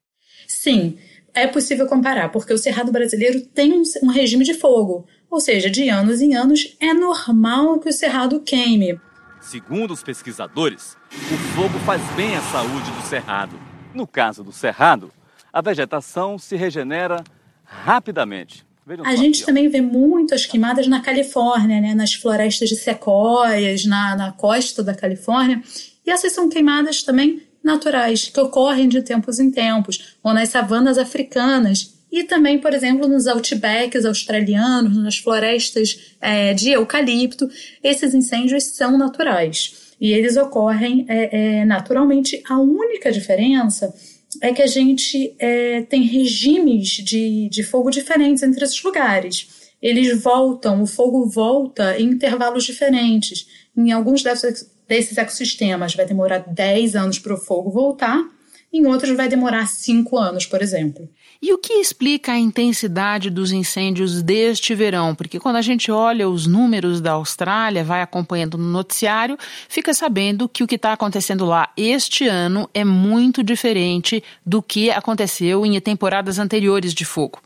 Sim 0.47 0.97
é 1.37 1.47
possível 1.47 1.87
comparar, 1.87 2.31
porque 2.31 2.53
o 2.53 2.59
Cerrado 2.59 2.91
brasileiro 2.91 3.43
tem 3.43 3.73
um, 3.75 3.83
um 4.03 4.09
regime 4.09 4.43
de 4.43 4.55
fogo, 4.55 5.07
ou 5.31 5.39
seja, 5.39 5.69
de 5.69 5.89
anos 5.91 6.23
em 6.23 6.35
anos 6.35 6.75
é 6.81 6.95
normal 6.95 7.79
que 7.79 7.91
o 7.91 7.93
Cerrado 7.93 8.41
queime. 8.41 8.99
Segundo 9.43 9.93
os 9.93 10.03
pesquisadores, 10.03 10.97
o 11.13 11.37
fogo 11.55 11.79
faz 11.81 12.03
bem 12.17 12.35
à 12.35 12.41
saúde 12.41 12.91
do 12.91 13.03
cerrado. 13.03 13.57
No 13.95 14.07
caso 14.07 14.43
do 14.43 14.51
cerrado, 14.51 15.13
a 15.53 15.61
vegetação 15.61 16.39
se 16.39 16.57
regenera 16.57 17.23
rapidamente. 17.63 18.67
Vejam 18.85 19.07
a 19.07 19.15
gente 19.15 19.39
aqui, 19.39 19.47
também 19.47 19.69
vê 19.69 19.81
muitas 19.81 20.47
queimadas 20.47 20.87
na 20.89 21.01
Califórnia, 21.01 21.81
né? 21.81 21.95
nas 21.95 22.15
florestas 22.15 22.69
de 22.69 22.77
sequoias, 22.77 23.85
na, 23.85 24.17
na 24.17 24.33
costa 24.33 24.83
da 24.83 24.95
Califórnia. 24.95 25.63
E 26.05 26.11
essas 26.11 26.33
são 26.33 26.49
queimadas 26.49 27.03
também 27.03 27.43
naturais 27.67 28.31
que 28.33 28.41
ocorrem 28.41 28.89
de 28.89 29.03
tempos 29.03 29.39
em 29.39 29.51
tempos, 29.51 30.17
ou 30.23 30.33
nas 30.33 30.49
savanas 30.49 30.97
africanas, 30.97 31.95
e 32.11 32.25
também, 32.25 32.59
por 32.59 32.73
exemplo, 32.73 33.07
nos 33.07 33.27
outbacks 33.27 34.07
australianos, 34.07 34.97
nas 34.97 35.19
florestas 35.19 36.15
é, 36.21 36.55
de 36.55 36.71
eucalipto, 36.71 37.47
esses 37.83 38.15
incêndios 38.15 38.65
são 38.65 38.97
naturais 38.97 39.87
e 40.01 40.13
eles 40.13 40.37
ocorrem 40.37 41.05
é, 41.09 41.59
é, 41.61 41.65
naturalmente. 41.65 42.43
A 42.49 42.59
única 42.59 43.11
diferença 43.11 43.95
é 44.41 44.53
que 44.53 44.63
a 44.63 44.67
gente 44.67 45.35
é, 45.39 45.83
tem 45.83 46.03
regimes 46.03 46.89
de, 46.89 47.49
de 47.49 47.63
fogo 47.63 47.91
diferentes 47.91 48.43
entre 48.43 48.65
esses 48.65 48.83
lugares. 48.83 49.49
Eles 49.81 50.23
voltam, 50.23 50.83
o 50.83 50.87
fogo 50.87 51.27
volta 51.27 51.99
em 51.99 52.11
intervalos 52.11 52.65
diferentes. 52.65 53.47
Em 53.77 53.93
alguns 53.93 54.23
desses 54.23 54.71
desses 54.89 55.19
ecossistemas 55.19 55.95
vai 55.95 56.07
demorar 56.07 56.39
10 56.39 56.97
anos 56.97 57.19
para 57.19 57.35
o 57.35 57.39
fogo 57.39 57.71
voltar, 57.71 58.25
em 58.73 58.87
outros 58.87 59.17
vai 59.17 59.29
demorar 59.29 59.67
5 59.67 60.19
anos, 60.19 60.47
por 60.47 60.61
exemplo. 60.61 61.09
E 61.41 61.53
o 61.53 61.59
que 61.59 61.75
explica 61.75 62.33
a 62.33 62.39
intensidade 62.39 63.31
dos 63.31 63.53
incêndios 63.53 64.23
deste 64.23 64.75
verão? 64.75 65.15
Porque 65.15 65.39
quando 65.39 65.57
a 65.57 65.63
gente 65.63 65.91
olha 65.91 66.29
os 66.29 66.47
números 66.47 67.01
da 67.01 67.13
Austrália, 67.13 67.85
vai 67.85 68.03
acompanhando 68.03 68.57
no 68.57 68.69
noticiário, 68.69 69.39
fica 69.69 69.93
sabendo 69.93 70.49
que 70.49 70.65
o 70.65 70.67
que 70.67 70.77
está 70.77 70.93
acontecendo 70.93 71.45
lá 71.45 71.71
este 71.77 72.27
ano 72.27 72.69
é 72.73 72.85
muito 72.85 73.43
diferente 73.43 74.23
do 74.45 74.63
que 74.63 74.91
aconteceu 74.91 75.65
em 75.65 75.79
temporadas 75.81 76.39
anteriores 76.39 76.93
de 76.95 77.05
fogo. 77.05 77.46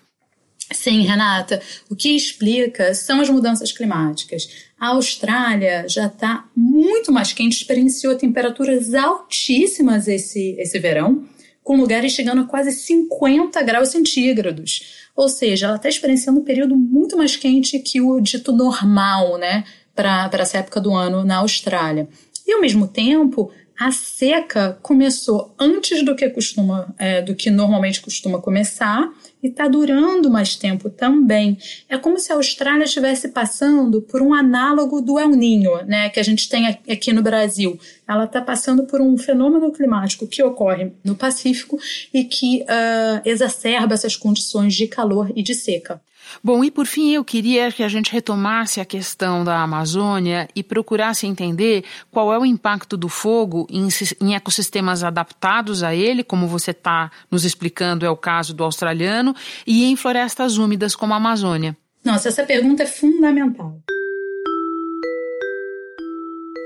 Sim, 0.73 1.03
Renata. 1.03 1.61
O 1.89 1.97
que 1.97 2.15
explica 2.15 2.95
são 2.95 3.21
as 3.21 3.29
mudanças 3.29 3.73
climáticas. 3.73 4.49
A 4.79 4.89
Austrália 4.89 5.87
já 5.89 6.07
está 6.07 6.49
muito 6.57 7.11
mais 7.13 7.33
quente, 7.33 7.57
experienciou 7.57 8.17
temperaturas 8.17 8.95
altíssimas 8.95 10.07
esse, 10.07 10.55
esse 10.59 10.79
verão, 10.79 11.25
com 11.63 11.77
lugares 11.77 12.13
chegando 12.13 12.43
a 12.43 12.47
quase 12.47 12.73
50 12.73 13.61
graus 13.63 13.91
centígrados. 13.91 15.09
Ou 15.17 15.29
seja, 15.29 15.67
ela 15.67 15.77
está 15.77 15.89
experienciando 15.89 16.41
um 16.41 16.45
período 16.45 16.77
muito 16.77 17.17
mais 17.17 17.37
quente 17.37 17.79
que 17.81 18.01
o 18.01 18.21
dito 18.21 18.53
normal, 18.53 19.37
né, 19.39 19.65
para 19.95 20.31
essa 20.35 20.59
época 20.59 20.81
do 20.81 20.95
ano 20.95 21.25
na 21.25 21.39
Austrália. 21.39 22.09
E 22.47 22.53
ao 22.53 22.61
mesmo 22.61 22.89
tempo, 22.89 23.51
a 23.81 23.91
seca 23.91 24.79
começou 24.83 25.55
antes 25.59 26.05
do 26.05 26.15
que 26.15 26.29
costuma, 26.29 26.95
é, 26.99 27.23
do 27.23 27.35
que 27.35 27.51
normalmente 27.51 28.03
costuma 28.03 28.39
começar 28.39 29.11
e 29.43 29.47
está 29.47 29.67
durando 29.67 30.29
mais 30.29 30.55
tempo 30.55 30.91
também. 30.91 31.57
É 31.89 31.97
como 31.97 32.19
se 32.19 32.31
a 32.31 32.35
Austrália 32.35 32.85
estivesse 32.85 33.29
passando 33.29 34.03
por 34.03 34.21
um 34.21 34.35
análogo 34.35 35.01
do 35.01 35.19
El 35.19 35.31
Ninho, 35.31 35.83
né, 35.87 36.11
que 36.11 36.21
a 36.21 36.23
gente 36.23 36.47
tem 36.47 36.67
aqui 36.67 37.11
no 37.11 37.23
Brasil. 37.23 37.81
Ela 38.07 38.25
está 38.25 38.43
passando 38.43 38.85
por 38.85 39.01
um 39.01 39.17
fenômeno 39.17 39.73
climático 39.73 40.27
que 40.27 40.43
ocorre 40.43 40.93
no 41.03 41.15
Pacífico 41.15 41.79
e 42.13 42.25
que 42.25 42.61
uh, 42.65 43.23
exacerba 43.25 43.95
essas 43.95 44.15
condições 44.15 44.75
de 44.75 44.89
calor 44.89 45.33
e 45.35 45.43
de 45.43 45.55
seca. 45.55 46.03
Bom, 46.43 46.65
e 46.65 46.71
por 46.71 46.87
fim 46.87 47.13
eu 47.13 47.25
queria 47.25 47.71
que 47.73 47.83
a 47.83 47.89
gente 47.89 48.13
retomasse 48.13 48.81
a 48.81 48.85
questão 48.85 49.45
da 49.45 49.63
Amazônia 49.63 50.49
e 50.55 50.63
procurasse 50.63 51.27
entender 51.27 51.85
qual 52.11 52.33
é 52.33 52.39
o 52.39 52.45
impacto 52.45 52.97
do 52.97 53.09
fogo 53.09 53.67
em, 53.71 53.89
em 54.21 54.35
ecossistemas 54.35 55.03
adaptados 55.05 55.83
a 55.83 55.95
ele, 55.95 56.25
como 56.25 56.47
você 56.47 56.71
está 56.71 57.11
nos 57.31 57.45
explicando, 57.45 58.07
é 58.07 58.11
o 58.11 58.17
caso 58.17 58.55
do 58.55 58.65
australiano, 58.65 59.35
e 59.67 59.85
em 59.85 59.97
florestas 59.97 60.57
úmidas 60.57 60.97
como 60.97 61.15
a 61.15 61.17
Amazônia. 61.17 61.77
Nossa, 62.05 62.29
essa 62.29 62.45
pergunta 62.45 62.83
é 62.83 62.87
fundamental 62.87 63.79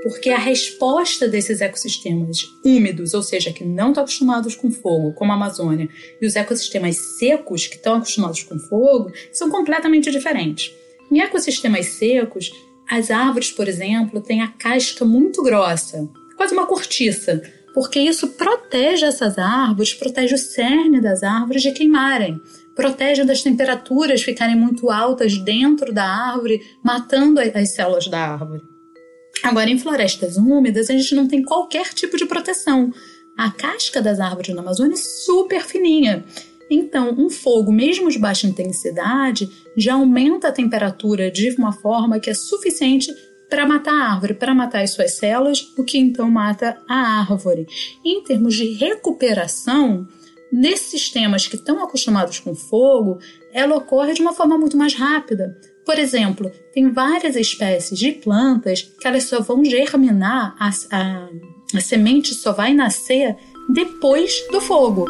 porque 0.05 0.29
a 0.29 0.37
resposta 0.37 1.27
desses 1.27 1.61
ecossistemas 1.61 2.47
úmidos, 2.63 3.15
ou 3.15 3.23
seja, 3.23 3.51
que 3.51 3.63
não 3.63 3.87
estão 3.87 4.03
acostumados 4.03 4.55
com 4.55 4.69
fogo, 4.69 5.13
como 5.13 5.31
a 5.31 5.35
Amazônia, 5.35 5.89
e 6.21 6.27
os 6.27 6.35
ecossistemas 6.35 6.95
secos, 7.17 7.65
que 7.65 7.75
estão 7.75 7.95
acostumados 7.95 8.43
com 8.43 8.59
fogo, 8.59 9.11
são 9.33 9.49
completamente 9.49 10.11
diferentes. 10.11 10.71
Em 11.11 11.21
ecossistemas 11.21 11.87
secos, 11.87 12.51
as 12.87 13.09
árvores, 13.09 13.51
por 13.51 13.67
exemplo, 13.67 14.21
têm 14.21 14.43
a 14.43 14.47
casca 14.47 15.03
muito 15.03 15.41
grossa, 15.41 16.07
quase 16.37 16.53
uma 16.53 16.67
cortiça, 16.67 17.41
porque 17.73 17.99
isso 17.99 18.27
protege 18.27 19.07
essas 19.07 19.39
árvores, 19.39 19.95
protege 19.95 20.35
o 20.35 20.37
cerne 20.37 21.01
das 21.01 21.23
árvores 21.23 21.63
de 21.63 21.71
queimarem, 21.71 22.39
protege 22.75 23.23
das 23.23 23.41
temperaturas 23.41 24.21
ficarem 24.21 24.55
muito 24.55 24.91
altas 24.91 25.35
dentro 25.39 25.91
da 25.91 26.05
árvore, 26.05 26.61
matando 26.83 27.39
as 27.39 27.71
células 27.71 28.07
da 28.07 28.19
árvore. 28.19 28.74
Agora, 29.45 29.69
em 29.69 29.77
florestas 29.77 30.37
úmidas, 30.37 30.89
a 30.89 30.93
gente 30.93 31.13
não 31.13 31.27
tem 31.27 31.43
qualquer 31.43 31.93
tipo 31.93 32.17
de 32.17 32.25
proteção. 32.25 32.91
A 33.37 33.51
casca 33.51 34.01
das 34.01 34.19
árvores 34.19 34.55
na 34.55 34.61
Amazônia 34.61 34.95
é 34.95 34.97
super 34.97 35.63
fininha. 35.63 36.25
Então, 36.67 37.13
um 37.15 37.29
fogo, 37.29 37.71
mesmo 37.71 38.09
de 38.09 38.17
baixa 38.17 38.47
intensidade, 38.47 39.47
já 39.77 39.93
aumenta 39.93 40.47
a 40.47 40.51
temperatura 40.51 41.29
de 41.29 41.51
uma 41.51 41.71
forma 41.71 42.19
que 42.19 42.31
é 42.31 42.33
suficiente 42.33 43.13
para 43.47 43.67
matar 43.67 43.93
a 43.93 44.13
árvore, 44.13 44.33
para 44.33 44.55
matar 44.55 44.81
as 44.81 44.89
suas 44.89 45.15
células, 45.15 45.61
o 45.77 45.83
que 45.83 45.99
então 45.99 46.31
mata 46.31 46.81
a 46.89 47.19
árvore. 47.19 47.67
Em 48.03 48.23
termos 48.23 48.55
de 48.55 48.73
recuperação, 48.73 50.07
nesses 50.51 50.89
sistemas 50.89 51.47
que 51.47 51.55
estão 51.55 51.83
acostumados 51.83 52.39
com 52.39 52.55
fogo, 52.55 53.19
ela 53.53 53.75
ocorre 53.75 54.13
de 54.13 54.21
uma 54.21 54.33
forma 54.33 54.57
muito 54.57 54.75
mais 54.75 54.95
rápida. 54.95 55.55
Por 55.85 55.99
exemplo, 55.99 56.51
tem 56.73 56.91
várias 56.91 57.35
espécies 57.35 57.99
de 57.99 58.11
plantas 58.11 58.81
que 58.81 59.07
elas 59.07 59.25
só 59.25 59.39
vão 59.39 59.63
germinar, 59.63 60.55
a, 60.59 60.69
a, 60.91 61.29
a 61.75 61.79
semente 61.79 62.33
só 62.33 62.51
vai 62.51 62.73
nascer 62.73 63.37
depois 63.69 64.33
do 64.51 64.59
fogo. 64.59 65.05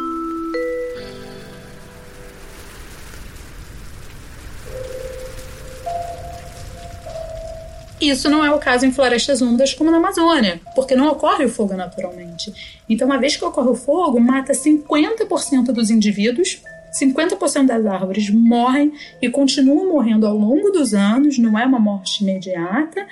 Isso 8.02 8.30
não 8.30 8.44
é 8.44 8.52
o 8.52 8.60
caso 8.60 8.86
em 8.86 8.92
florestas 8.92 9.42
úmidas 9.42 9.74
como 9.74 9.90
na 9.90 9.98
Amazônia, 9.98 10.60
porque 10.76 10.96
não 10.96 11.08
ocorre 11.08 11.46
o 11.46 11.50
fogo 11.50 11.74
naturalmente. 11.74 12.54
Então, 12.90 13.08
uma 13.08 13.18
vez 13.18 13.38
que 13.38 13.46
ocorre 13.46 13.70
o 13.70 13.76
fogo, 13.76 14.20
mata 14.20 14.52
50% 14.52 15.72
dos 15.72 15.90
indivíduos 15.90 16.62
50% 17.00 17.66
das 17.66 17.86
árvores 17.86 18.30
morrem 18.30 18.94
e 19.22 19.30
continuam 19.30 19.90
morrendo 19.90 20.26
ao 20.26 20.38
longo 20.38 20.72
dos 20.72 20.94
anos, 20.94 21.38
não 21.38 21.58
é 21.58 21.66
uma 21.66 21.80
morte 21.80 22.24
imediata, 22.24 23.06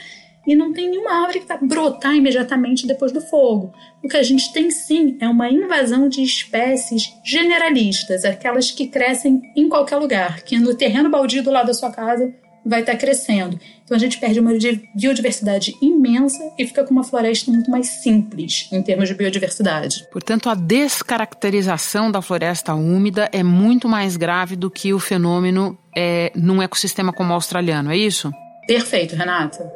e 0.45 0.55
não 0.55 0.73
tem 0.73 0.89
nenhuma 0.89 1.21
árvore 1.21 1.39
que 1.39 1.47
vai 1.47 1.57
brotar 1.61 2.15
imediatamente 2.15 2.85
depois 2.85 3.11
do 3.11 3.21
fogo. 3.21 3.73
O 4.03 4.07
que 4.07 4.17
a 4.17 4.23
gente 4.23 4.51
tem 4.51 4.69
sim 4.69 5.17
é 5.21 5.27
uma 5.27 5.49
invasão 5.49 6.09
de 6.09 6.21
espécies 6.21 7.13
generalistas, 7.23 8.25
aquelas 8.25 8.69
que 8.69 8.87
crescem 8.87 9.41
em 9.55 9.69
qualquer 9.69 9.97
lugar, 9.97 10.41
que 10.43 10.57
no 10.57 10.75
terreno 10.75 11.09
baldio 11.09 11.43
do 11.43 11.51
lado 11.51 11.67
da 11.67 11.73
sua 11.73 11.91
casa 11.91 12.33
vai 12.65 12.81
estar 12.81 12.95
crescendo. 12.95 13.59
Então 13.83 13.95
a 13.95 13.99
gente 13.99 14.17
perde 14.19 14.39
uma 14.39 14.51
biodiversidade 14.95 15.75
imensa 15.81 16.39
e 16.57 16.65
fica 16.65 16.83
com 16.83 16.91
uma 16.91 17.03
floresta 17.03 17.51
muito 17.51 17.69
mais 17.69 17.87
simples 17.87 18.67
em 18.71 18.81
termos 18.81 19.09
de 19.09 19.15
biodiversidade. 19.15 20.07
Portanto, 20.11 20.49
a 20.49 20.55
descaracterização 20.55 22.11
da 22.11 22.21
floresta 22.21 22.73
úmida 22.73 23.29
é 23.31 23.43
muito 23.43 23.87
mais 23.87 24.15
grave 24.15 24.55
do 24.55 24.71
que 24.71 24.93
o 24.93 24.99
fenômeno 24.99 25.77
é, 25.95 26.31
num 26.35 26.61
ecossistema 26.61 27.11
como 27.13 27.31
o 27.31 27.33
australiano, 27.33 27.91
é 27.91 27.97
isso? 27.97 28.31
Perfeito, 28.67 29.15
Renata. 29.15 29.71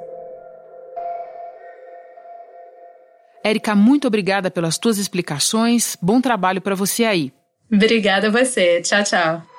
Érica, 3.44 3.76
muito 3.76 4.08
obrigada 4.08 4.52
pelas 4.52 4.78
tuas 4.78 4.98
explicações. 4.98 5.98
Bom 6.02 6.20
trabalho 6.20 6.62
para 6.62 6.76
você 6.76 7.06
aí. 7.06 7.32
Obrigada 7.72 8.28
a 8.28 8.32
você. 8.32 8.82
Tchau, 8.82 9.04
tchau. 9.04 9.57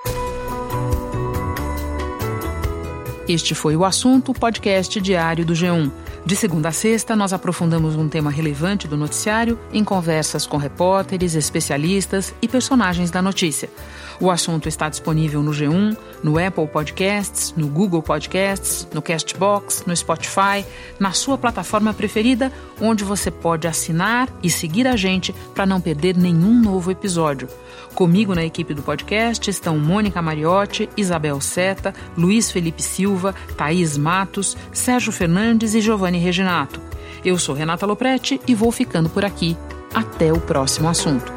Este 3.29 3.55
foi 3.55 3.77
o 3.77 3.85
assunto 3.85 4.33
podcast 4.33 4.99
diário 5.03 5.45
do 5.45 5.53
G1. 5.53 5.93
De 6.25 6.35
segunda 6.35 6.71
a 6.71 6.73
sexta, 6.73 7.15
nós 7.15 7.35
aprofundamos 7.35 7.95
um 7.95 8.09
tema 8.09 8.31
relevante 8.31 8.89
do 8.89 8.97
noticiário 8.97 9.59
em 9.71 9.85
conversas 9.85 10.47
com 10.47 10.57
repórteres, 10.57 11.35
especialistas 11.35 12.35
e 12.41 12.49
personagens 12.49 13.11
da 13.11 13.21
notícia. 13.21 13.69
O 14.19 14.31
assunto 14.31 14.67
está 14.67 14.89
disponível 14.89 15.43
no 15.43 15.51
G1, 15.51 15.95
no 16.23 16.39
Apple 16.39 16.67
Podcasts, 16.69 17.53
no 17.55 17.69
Google 17.69 18.03
Podcasts, 18.03 18.89
no 18.95 19.03
Castbox, 19.03 19.85
no 19.87 19.95
Spotify, 19.95 20.65
na 20.99 21.13
sua 21.13 21.37
plataforma 21.37 21.93
preferida, 21.93 22.51
onde 22.81 23.05
você 23.05 23.31
pode 23.31 23.69
assinar 23.69 24.27
e 24.43 24.49
seguir 24.49 24.87
a 24.87 24.97
gente 24.97 25.35
para 25.55 25.67
não 25.67 25.83
perder 25.83 26.17
nenhum 26.17 26.63
novo 26.63 26.91
episódio. 26.91 27.47
Comigo 27.99 28.33
na 28.33 28.45
equipe 28.45 28.75
do 28.75 28.81
podcast 28.81 29.51
estão 29.51 29.77
Mônica 29.77 30.23
Mariotti, 30.23 30.89
Isabel 30.97 31.41
Seta, 31.41 31.93
Luiz 32.17 32.49
Felipe 32.49 32.81
Silva, 32.81 33.35
Thaís 33.57 33.99
Matos, 33.99 34.57
Sérgio 34.73 35.11
Fernandes 35.11 35.75
e 35.75 35.81
Giovanni 35.81 36.17
Reginato. 36.17 36.81
Eu 37.25 37.37
sou 37.41 37.57
Renata 37.57 37.85
Loprete 37.85 38.41
e 38.47 38.55
vou 38.55 38.71
ficando 38.71 39.11
por 39.11 39.25
aqui. 39.25 39.57
Até 39.93 40.33
o 40.33 40.39
próximo 40.41 40.89
assunto. 40.89 41.33